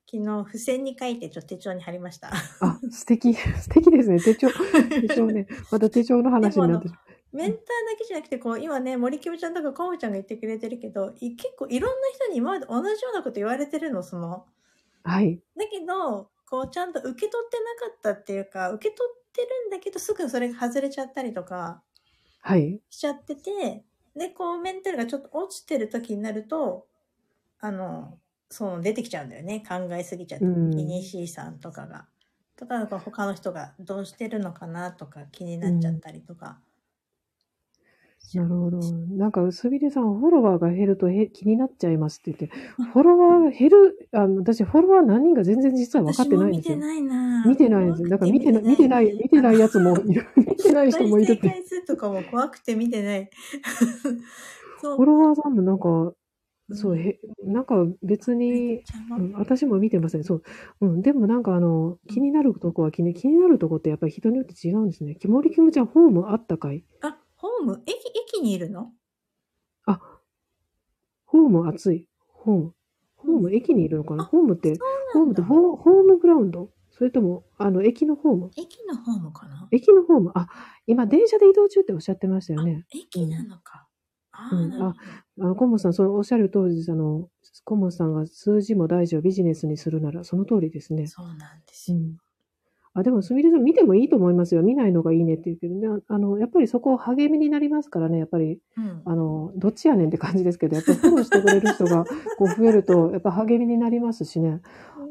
[0.10, 2.32] 昨日付箋に書いてちょっと手帳に貼りました。
[2.60, 4.20] あ、素敵、 素敵ですね。
[4.20, 4.49] 手帳、
[4.89, 5.47] 手帳ね。
[5.72, 6.95] また手帳の話になってる。
[7.34, 7.63] メンターだ
[7.97, 14.45] けじゃなくて、こう、今ね、森キムちゃんとかコムちゃんが言ってくれてるけど、い結構いろんな人に今まで同じようなこと言われてるの、その。
[15.03, 15.41] はい。
[15.57, 21.82] だけど、こう、ちゃんと受け取ってなかったっていうか、受け取ってるんだけど、すぐそれが外れちゃったりとか
[22.41, 22.82] はい。
[22.89, 26.88] しちゃってて、で、こう、メンタルがちょっと落ちてる時になると、
[27.59, 28.19] あの、
[28.49, 29.63] そう、出てきちゃうんだよね。
[29.65, 30.45] 考えすぎちゃって。
[30.45, 32.07] うんイニシーさんとかが。
[32.57, 36.59] とか、なんか他の人がどうしてるのかなとか気になっちゃったりとか。
[38.34, 38.79] なるほど。
[39.17, 42.55] なんか、薄びれさん、フォロワーが減るとへ気になっちゃいますって言って、
[42.93, 46.77] フォロワーが減る、あの私、フォロワー何人か全然実は分かってないんですよ。
[46.77, 48.09] 見てないな見てないんですよ。
[48.09, 50.25] だから見てな見てない、見てないやつもいる。
[50.38, 51.41] 見てない人もいるって。
[51.47, 53.29] 再生回数とかも怖くて見てない。
[54.82, 56.13] そうフォロワーさんもなんか、
[56.73, 58.84] そう、へ、なんか別に、
[59.17, 60.23] うん私も見てません。
[60.23, 60.43] そう。
[60.82, 61.01] うん。
[61.01, 65.15] でもなんかあの、気になるとこは気に、気になるとこってやっぱり人によって違うんですね。
[65.15, 67.83] きもりきむちゃん、ホームあったかいあ、ホーム？
[67.87, 67.95] 駅、
[68.35, 68.91] 駅にいるの？
[69.87, 69.99] あ、
[71.25, 72.07] ホーム暑い。
[72.27, 72.73] ホーム。
[73.15, 74.23] ホーム、駅にいるのかな？
[74.23, 74.77] あホームって、
[75.13, 76.69] ホームってホーホームグラウンド？
[76.91, 78.51] それとも、あの、駅のホーム？
[78.55, 79.67] 駅のホームかな？
[79.71, 80.31] 駅のホーム？
[80.35, 80.49] あ、
[80.85, 82.85] 今電車で移動中っておっしゃってましたよね。
[82.93, 83.87] 駅なのか。
[84.33, 84.95] ああ、うんなるほど。
[85.45, 86.91] あの、コモさん、そうおっしゃる通りです。
[86.91, 87.27] あの、
[87.63, 91.07] コモさんが数字も大事をビジネスにするなら、その通りですね。
[91.07, 91.97] そうなんですよ。
[91.97, 92.17] うん。
[92.93, 94.61] あ、でも、すみれさん見てもいいと思いますよ。
[94.63, 96.03] 見ないのがいいねって言うけどね。
[96.09, 98.17] ああの、やっぱりそこ励みになりますからね。
[98.17, 99.01] やっぱり、うん。
[99.05, 102.05] あの、どっちやねんって感じですけど、やっぱりフォローしてくれる人が
[102.37, 104.61] こう増えると、 やっぱ励みになりますしね。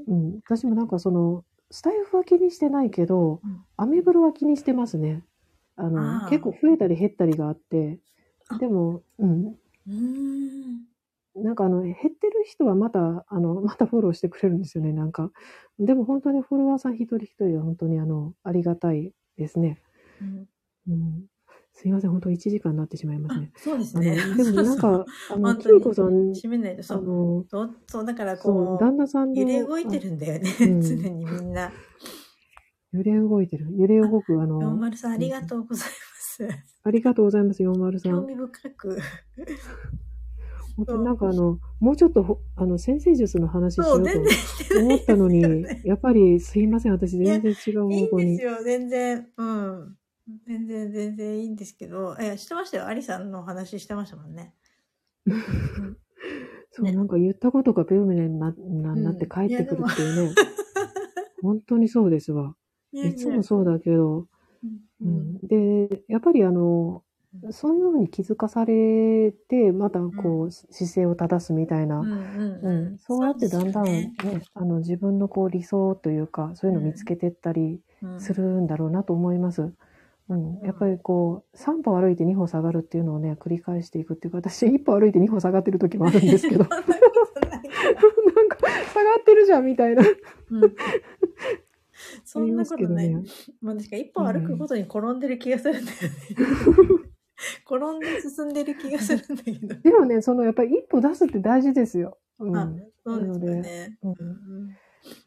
[0.08, 0.40] うん。
[0.44, 5.24] 私もなんかその、スタイフは気にしてないけど、うんアメブロは気にしてますね。
[5.76, 7.98] あの、あー結構増えたり減ったりがあって
[8.50, 9.46] あ、でも、うん。
[9.46, 10.80] うーん。
[11.36, 15.30] なんかあの、減ってる人はまた、あの、 またフォローしてくれるんですよね、なんか。
[15.78, 19.80] でも本当にフォロワーさん一人一人は本当にあの、ありがたいですね。
[20.20, 20.48] うん
[20.88, 21.26] うん。
[21.72, 23.52] すいません、本当1時間になってしまいますあね。
[23.56, 24.16] そうですあの、ね。
[24.36, 27.02] でもなんか、あの、き本当にみこさん、閉めないと、そあう。
[27.02, 30.50] の、どそう、だからそう、こ旦那さんう、の、揺れ動いてるんだよね。
[30.60, 31.66] うん常にみんな。
[31.66, 31.72] あ
[32.92, 33.66] 揺れ動いてる。
[33.78, 36.48] 揺れ動く、あの、40さん、ありがとうございます。
[36.82, 38.12] ありがとうございます、40さん。
[38.12, 38.98] 興味深く。
[40.80, 44.10] 本当になんかあの、もうちょっとほ、あの、先生術の話しよそうう、と
[44.80, 48.44] 思ったのにね、やっぱりすいません、私全然違ういい方向にんです。
[48.44, 49.28] よ、全然。
[49.36, 49.96] うん。
[50.46, 52.16] 全然、全然いいんですけど。
[52.18, 52.86] いや、してましたよ。
[52.86, 54.54] アリさんの話してましたもんね。
[56.72, 60.34] そう、ねなんか言ったことがブーメになななって帰ってくるっていうね。
[61.42, 62.56] 本当にそうですわ。
[62.92, 64.28] いつもそうだけど、う。
[65.02, 67.02] うんん、で、やっぱりあの、
[67.50, 74.12] そういうふうに気づかされて、またこう、姿勢を正すみたいな、うんそうやってだんだんね。
[74.54, 77.80] あの自分のこう理想というか、そういうのを見つけてったり
[78.18, 79.72] するんだろうなと思います。
[80.28, 88.58] うん、やっぱりこう、3歩歩いて2歩下がるっていうのをね、繰り返していくっていうか、私 1歩歩いて2歩下がってる時もあるんですけど、 なんか
[88.92, 90.02] 下がってるじゃんみたいな。
[90.02, 90.74] うん。
[92.24, 93.10] そんなことない。
[93.10, 97.09] ますけまあ、確か一歩歩くごとに転んでる気がするんだよね。
[97.66, 99.80] 転んで進んでる気がするんだけど。
[99.80, 102.18] でもね、そのやっぱり一歩出すって大事ですよ。
[102.38, 102.56] うん。
[102.56, 103.98] あやっそうですよね。
[104.02, 104.76] うんうん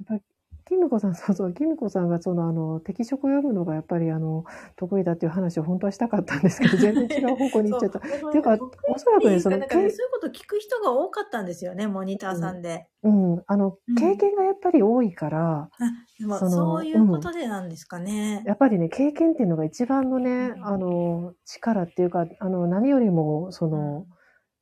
[0.05, 0.22] ぱり、
[0.66, 4.45] キミコさん、そうそう、キミコさんがそのあの、適職を読むのがやっぱりあの、
[4.76, 7.99] 得意だっていう話を本当はしたかったんですけど、 全然違う方向に行っちゃった。
[7.99, 8.57] そうていうか
[8.88, 12.88] おそらくねそのそういうこと聞く人が多かったんですよね、モニターさんで。
[13.03, 13.43] うん。
[13.45, 15.70] あのうん、経験がやっぱり多いから、あ
[16.20, 18.43] でもそのそういうことでなんですかね。
[18.45, 20.89] やっぱりね、経験っていうのが一番のね、うんあの、
[21.45, 24.05] 力っていうか、あの、何よりも、その、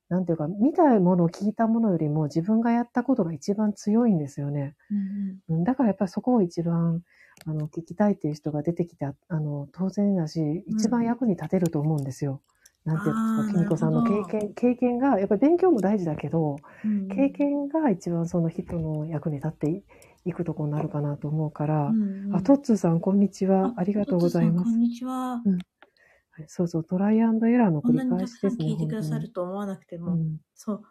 [0.09, 4.75] なんていうか、見たもの、聞いたものよりも自分がやったことが一番強いんですよね。
[4.89, 7.01] うんうんだからやっぱりそこを一番、
[7.45, 12.41] あの、聞きたいっていう人が出てきて、ああの、当然だし、一番役に立てると思うんですよ。
[12.85, 19.83] なんていうか、きみこさんの経験、経験が、やっぱり勉強も大事だけど、うん経験が一番その人の役に立ってい
[20.25, 23.73] いくとこになるかなと思うから、うんうんあ、トッツーさん、こんにちは。
[23.77, 24.77] ありがとうございますこ。
[24.77, 25.41] んにちは。
[26.41, 28.65] はいそうそう、トライアンドエラーの繰り返しですね。
[28.65, 30.81] 聞いてくださ本ると思わなくても、うんそう、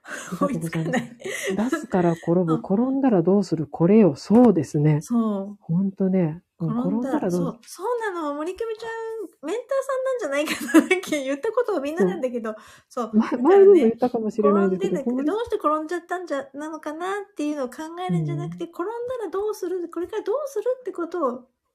[0.40, 1.16] あ追いつかない。
[1.57, 4.16] 出すから転ぶ、そう転んだらどうする、これよ。
[4.16, 5.01] そうですね。
[5.01, 5.57] そう。
[5.61, 6.42] 本当ね。
[6.59, 12.55] うん転んだら、どそうう、そうなの、森久美ちゃん、メンターさんなんじゃないかなって言ったことをみんななんだけど、
[12.88, 13.11] そう。
[13.14, 17.76] まだから前にも言ねったかもしれないですけど、ど、どうして転んじゃったんじゃ、なのかなっていうのを考
[18.07, 18.92] えるんじゃなくて、転んだ
[19.24, 21.30] らどうする、これからどうするってことを、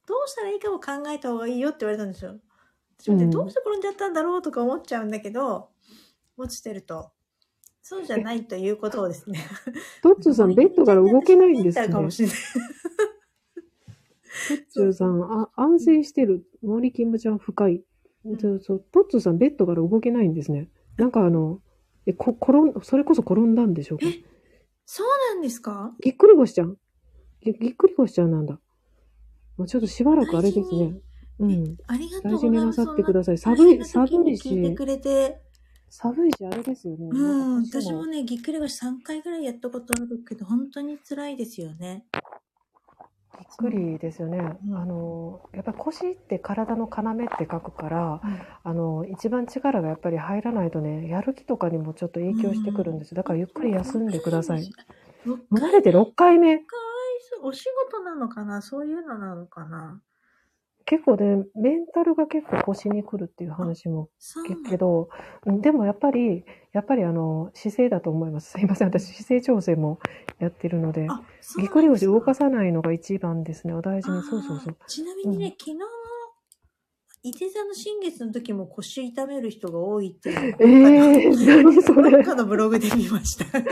[0.06, 2.40] どうしたらいいかを考えた方がいいよって言われたんですよ。
[2.98, 5.70] 私もねうんどうして転んじゃったんだろうとか思っちゃうんだけど、
[6.38, 7.12] 落ちてると、
[7.82, 9.40] そうじゃないということをですね。
[10.02, 11.86] トッツーさん、 ベッドから動けないんですね。
[11.86, 12.38] トッかもしれない。
[14.70, 16.46] ツーさん、あ安静してる。
[16.62, 17.84] 森キムちゃん深い。
[18.26, 20.70] うんそうそう、トッツーさん、ベッドから動けないんですね。
[20.98, 21.62] なんかあの、
[22.06, 24.06] え、こ、転ん、それこそ転んだんでしょうか？
[24.08, 24.24] え
[24.86, 25.94] そうなんですか？
[26.02, 26.78] ぎっくり腰ちゃん
[27.42, 28.60] ぎぎっくり腰ちゃんなんだ。
[29.58, 31.00] まあちょっとしばらくあれですね。
[31.40, 31.78] うん。
[31.88, 32.80] ありがとうございます。
[32.80, 35.42] 大事になさってください寒い寒いし聞いてくれて。
[35.90, 37.08] 寒いし、あれですよね。
[37.10, 42.06] うん、私もね、ぎっくり腰3回ぐらいやったことあるけど、本当に辛いですよね。
[43.38, 44.58] びっくりですよね。
[44.68, 53.18] うんあの、やっぱり腰って体の要って書くから、うんあの、一番力がやっぱり入らないとね、やる気とかにもちょっと影響してくるんですよ。
[53.18, 54.70] だからゆっくり休んでください。。
[55.26, 56.62] 生まれて6回目。
[57.42, 58.62] お仕事なのかな？
[58.62, 60.02] そういうのなのかな？
[60.86, 64.10] 結構ね、メンタルが結構腰に来るっていう話も
[64.48, 65.10] 聞くけど、
[65.46, 68.52] うんでもやっぱり、やっぱりあの、姿勢だと思います。
[68.58, 68.90] すいません。
[68.90, 70.00] 私、姿勢調整も
[70.40, 73.74] やってるので、あ、そうぎっくり腰動かささないのが一番ですね。
[73.74, 74.22] お大事に。
[74.22, 74.78] そうそうそう。
[74.88, 75.86] ちなみにね、うん昨日の、
[77.28, 80.60] 伊手座の新月の時も腰痛める人が多いっていうのを。
[80.60, 82.12] えー、何それ？
[82.12, 83.46] どっかのブログで見ました。
[83.46, 83.72] 何それ？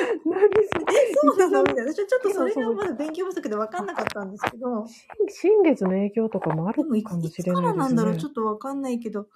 [1.13, 1.93] そうなのみたいな。
[1.93, 4.87] 私はちょっとそれがまだ勉強不足で分かんなかったんですけど。
[5.29, 8.13] 新月の影響とかもあるかもいつかしれないですらなんだろう？
[8.13, 8.29] ねちょ。
[8.29, 9.27] っとわかんないけど、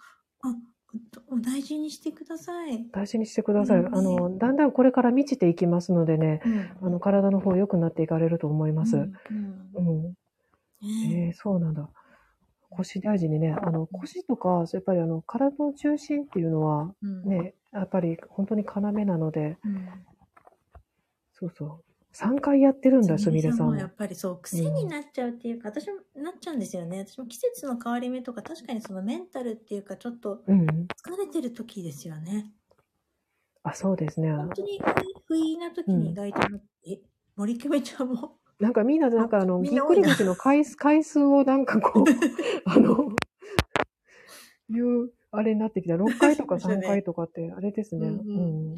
[0.42, 0.56] あ、
[1.28, 2.88] お大事にしてください。
[2.92, 3.82] 大事にしてください。
[3.82, 8.98] うんあの、だんだんこれから満ちていきますのでね、うんあの、体の方良くなっていかれると思います。
[8.98, 9.14] うん
[9.76, 10.16] うん
[10.84, 11.88] えー、そうなんだ。
[12.72, 19.88] 腰大事にね、あの、腰とか、やっぱりあの、体の中心っていうのは、うんね、やっぱり本当に要なので、うん
[21.40, 21.84] そうそう。
[22.14, 23.94] 3回やってるんだ、すみれさんももやっ。
[23.96, 27.06] ぱりそう、癖になっちゃうっていうか、私もなっちゃうんですよね。
[27.08, 30.66] 私も季節の変わり目とか、確かにそのメンタルっていうか、ちょっとうん。
[30.66, 32.52] 疲れてる時ですよね。
[33.62, 34.34] あ、そうですね。
[34.34, 34.82] 本当に
[35.28, 36.40] 不意な時に意外と
[36.88, 37.00] え、
[37.36, 42.04] 森久美ちゃんも、なんかみんな、なんかあの、ぎっくり腰の回数、 回数をなんかこう、
[42.66, 43.16] あの、
[44.70, 45.96] いう、あれになってきた。
[45.96, 48.08] 6回とか3回とかって、あれですね。
[48.08, 48.78] ううんうんん。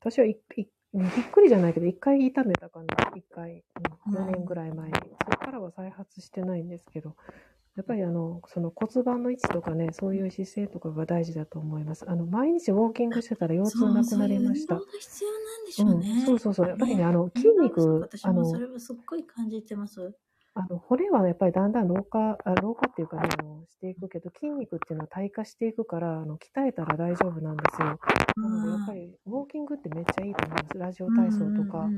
[0.00, 2.86] 私はいいぎっくりじゃないけど、1回痛めたかな。
[3.14, 3.64] 1回、
[4.08, 4.92] うん、うん4年ぐらい前に。
[5.24, 7.16] そこからは再発してないんですけど、
[7.76, 12.04] やっぱりあの、その骨盤の位置とかね、そういう姿勢とかが大事だと思います。
[12.08, 14.78] あの、毎日ウォーキングしてたら腰痛なくなりました。
[15.70, 16.10] そうね。
[16.18, 16.68] うん、そうそうそう。
[16.68, 20.14] やっぱりね、あの、筋肉あの、もそれはすっごい感じてます。
[20.54, 27.98] あの、骨はやっぱりだんだん老化、あ老化っていうかね、あの、していくけど、筋肉っていうのは退化していくから、あの、鍛えたら大丈夫なんですよ。
[28.36, 30.78] なので、やっぱり、ウォーキングってめっちゃいいと思います。
[30.78, 31.88] ラジオ体操とか、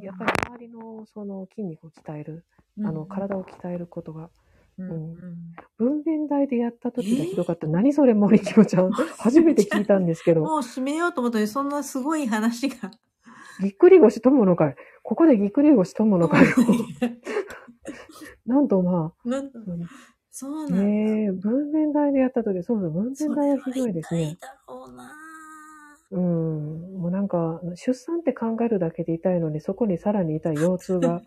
[0.00, 2.44] やっぱり周りのその筋肉を鍛える、
[2.84, 4.30] あの、体を鍛えることが
[4.78, 5.16] うんうん
[5.78, 7.66] 分娩台でやった時がひどかった。
[7.66, 8.90] 何それ、森キムちゃん。
[9.18, 10.42] 初めて聞いたんですけど。
[10.42, 12.90] もう締めようと思ったのに、そんなすごい話が。
[13.60, 14.76] ぎっくり腰友の会。
[15.02, 16.46] ここでぎっくり腰友の会を。
[18.46, 19.50] なんとまなん
[20.30, 20.82] そうなんだ。
[20.82, 24.38] ねえ、分娩台でやった時、そうそう、分娩台はひどいですね。
[24.40, 25.21] だろうな
[26.12, 27.00] うん。
[27.00, 31.22] もうなんか、出産って考えるだけで痛いのに、そこにさらに痛い腰痛が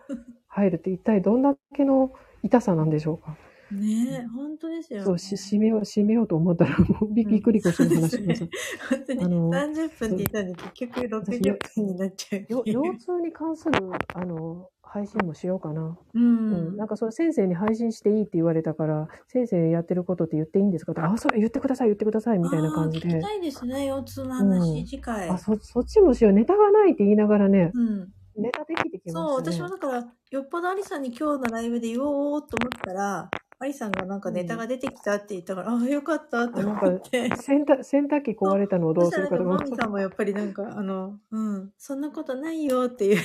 [0.48, 2.14] 入るって、一体どんだけの
[2.44, 3.40] 痛さなんでしょうか？
[3.76, 5.06] ねえ、本当ですよ、ね。
[5.06, 8.50] そう、し、締めよう、締めようと思ったら、もう、びぎっくり腰の話します。
[8.90, 12.46] 本当にあの30分って言ったんで、結局60分になっちゃう。
[12.50, 13.74] よ腰痛に関する、
[14.14, 15.98] あの、配信もしようかな。
[16.14, 16.74] ううん。
[16.74, 16.78] ん。
[16.78, 23.22] なんかそれ先生に配信していいって言われたから、先生やってることって言っていいんですかって、あ、それ言ってください、言ってください、みたいな感じで聞き。
[23.22, 25.28] たいですね、腰痛の話、うん次回。
[25.30, 26.34] あ、そ、そっちもしよう。
[26.34, 28.10] ネタがないって言いながらね、うん。
[28.38, 29.28] ネタできてきましたね。
[29.28, 37.30] そう、私もだから、よっぽどアリさんに今日のライブで言おうと思ったら、アリさんがなんかネタが出てきたって言ったから、ああ、よかったって思って。
[37.38, 43.22] 洗濯、洗濯機壊れたのをどそうするかとかマミさんもやっぱりなんか、あの、うん、そんなことないよっていう。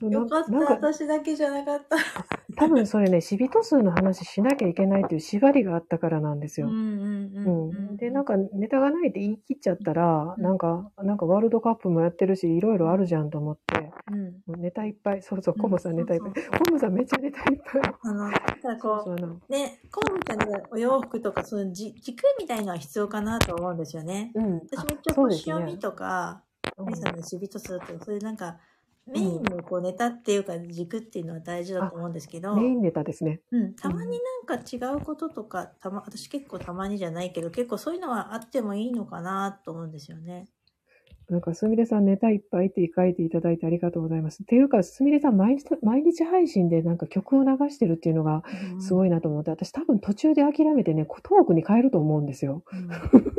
[0.08, 1.96] よかった、私だけじゃなかった。
[2.56, 6.68] 多分それね、死人数の話しなきゃいけないっていう縛りがあったからなんですよ。
[6.68, 6.82] うんうん
[7.34, 7.96] うんうん。
[7.96, 13.90] で、なんかネタがないって言い切っちゃったら、うんなんか、なんかワールドカップもやってるし、いろいろあるじゃんと思って、
[14.48, 16.32] うん、ネタいっぱい、そうそう、うんコムさんネタいっぱい。
[16.32, 17.89] コムさんめっちゃネタいっぱい。
[18.02, 24.32] あの、だからこそうね、コウみたいなお洋服とか、そのじ軸みたいのは必要かなと思うんですよね。
[24.34, 24.54] うん。
[24.60, 26.50] 私めっちゃそうですね星読みとか、うん
[26.86, 28.58] アリさんの死人すると、そういうなんか、
[29.06, 33.40] メインのこうネタっていうか軸っていうのは大事だと思うんですけど、メインネタですね。
[33.50, 40.48] うん、たまになんか違うこととか、たま、私結構たまにじゃないけど、結構そういうのはあってもいいのかなと思うんですよね。
[41.30, 44.42] なんか、すみれさんネタいっぱいって書いていただいてありがとうございます。
[44.42, 48.42] っていうか、すみれさん毎日、毎日配信でなんか曲を流してるっていうのが
[48.78, 49.10] すごい。
[49.10, 52.62] いなと思って、私多分途中で諦めてね、トークに変えると思うんですよ。
[52.72, 53.30] うん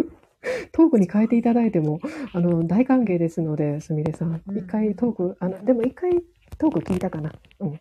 [0.73, 1.99] トークに変えていただいても、
[2.33, 4.51] あの、大歓迎ですので、すみれさんう。
[4.53, 6.11] ん一回トーク、あの、でも一回
[6.57, 7.31] トーク聞いたかな。
[7.59, 7.79] うん。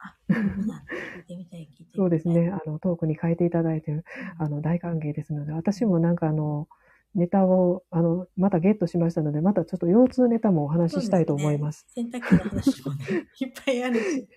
[1.96, 2.50] そうですね。
[2.50, 4.04] あの、トークに変えていただいてる、
[4.38, 6.68] あの、大歓迎ですので、私もなんかあの、
[7.14, 11.86] ネタを、あの、またゲットしましたので、またちょっと腰痛ネタもお話ししたいと思います。
[11.94, 14.28] 洗濯機の話もね、いっぱいあるし。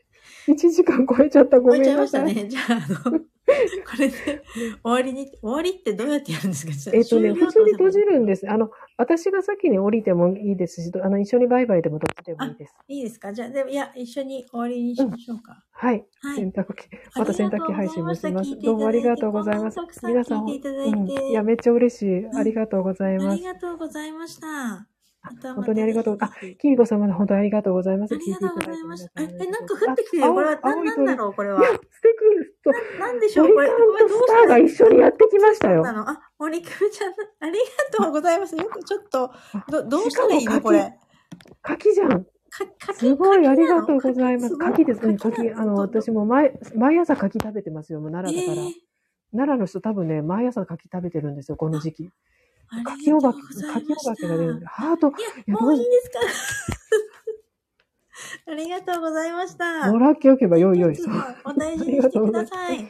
[0.47, 1.59] 1時間超えちゃった。
[1.59, 2.33] ご終わっちゃいまめんなさい。
[2.33, 2.47] したね。
[2.49, 6.95] じゃあ、あの、これで終わりに、終わりってどうやってやるんですか？
[6.95, 8.33] えっとね、普通に閉じるんで。
[8.33, 8.49] です。
[8.49, 12.73] あの、私が先に降りてもいいですし、あの、一緒にバイバイでもどっちでもいいです。
[12.87, 13.33] いいですか？
[13.33, 15.63] じゃあ、でも、いや、一緒に終わりにしましょうか。
[15.71, 16.05] はい。
[16.21, 18.57] はい洗濯機、また洗濯機配信もします。
[18.59, 19.77] どうもありがとうございます。
[20.03, 22.05] 皆皆さん、うんいや、めっちゃ嬉しい。
[22.21, 23.43] んありがとうございますあり。
[23.43, 24.92] がとうございました。
[25.23, 26.17] 本当にありがとう。
[26.19, 28.13] あまたぜひ、きみこ様、本当にありがとうございます。
[28.13, 29.21] ありがとうございました。
[29.21, 30.23] え、なんか降ってきてる？
[30.23, 30.33] よ。
[30.33, 31.33] これは、な、なんだろう？
[31.33, 31.59] これは。
[31.59, 33.53] いや、ステクルと、なんでしょう？
[33.53, 35.93] これ、これどうとスターが一緒にやってきましたよな。
[35.93, 36.09] の？
[36.09, 37.59] あ、森久美ちゃん、あり
[37.91, 38.55] がとうございます。
[38.55, 40.61] よく、ちょっと、あど、どうしたらいいの？
[40.61, 40.93] これ。
[41.61, 42.25] 柿じゃん。
[42.93, 44.57] すごい、ありがとうございます。
[44.57, 45.51] 柿ですね、柿柿。
[45.51, 48.67] あの、私も毎、毎朝柿食べてますよ、もう奈良だから。
[48.67, 48.73] えー
[49.35, 52.09] 奈良の人多分ね、毎朝柿食べてるんですよ、この時期。
[52.73, 55.11] ありが柿おばけとうご、ざい柿ましたおばけが出るんで、ハート、い
[55.47, 56.19] や、もういいですか？
[58.51, 59.91] ありがとうございました。
[59.91, 60.95] もらっておけばよいよい。
[61.45, 62.87] お大事にしてください。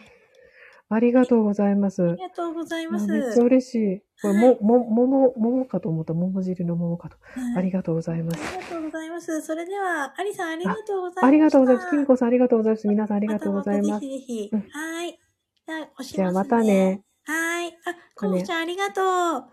[0.89, 2.03] ありがとうございます。
[2.03, 3.07] ありがとうございます。
[3.07, 4.01] めっちゃ嬉しい。
[4.21, 6.13] これ、も、も、桃、桃かと思った。
[6.13, 7.17] 桃汁の桃かと。
[7.21, 8.39] はいありがとうございます。
[8.47, 9.41] ありがとうございます。
[9.41, 11.27] それでは、アリさんありがとうございました。
[11.27, 11.89] ありがとうございます。
[11.89, 12.87] きみこさんありがとうございます。
[12.87, 13.89] 皆さんありがとうございます。
[13.91, 14.49] まぜひぜひ。
[14.53, 15.19] うんはい。
[15.65, 16.15] じゃあ、押します、ね。
[16.17, 17.03] じゃあまたね。
[17.25, 17.67] はい。
[17.69, 17.73] あ、
[18.15, 19.45] コウちゃんありがとう。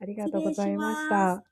[0.00, 1.44] ありがとうございました。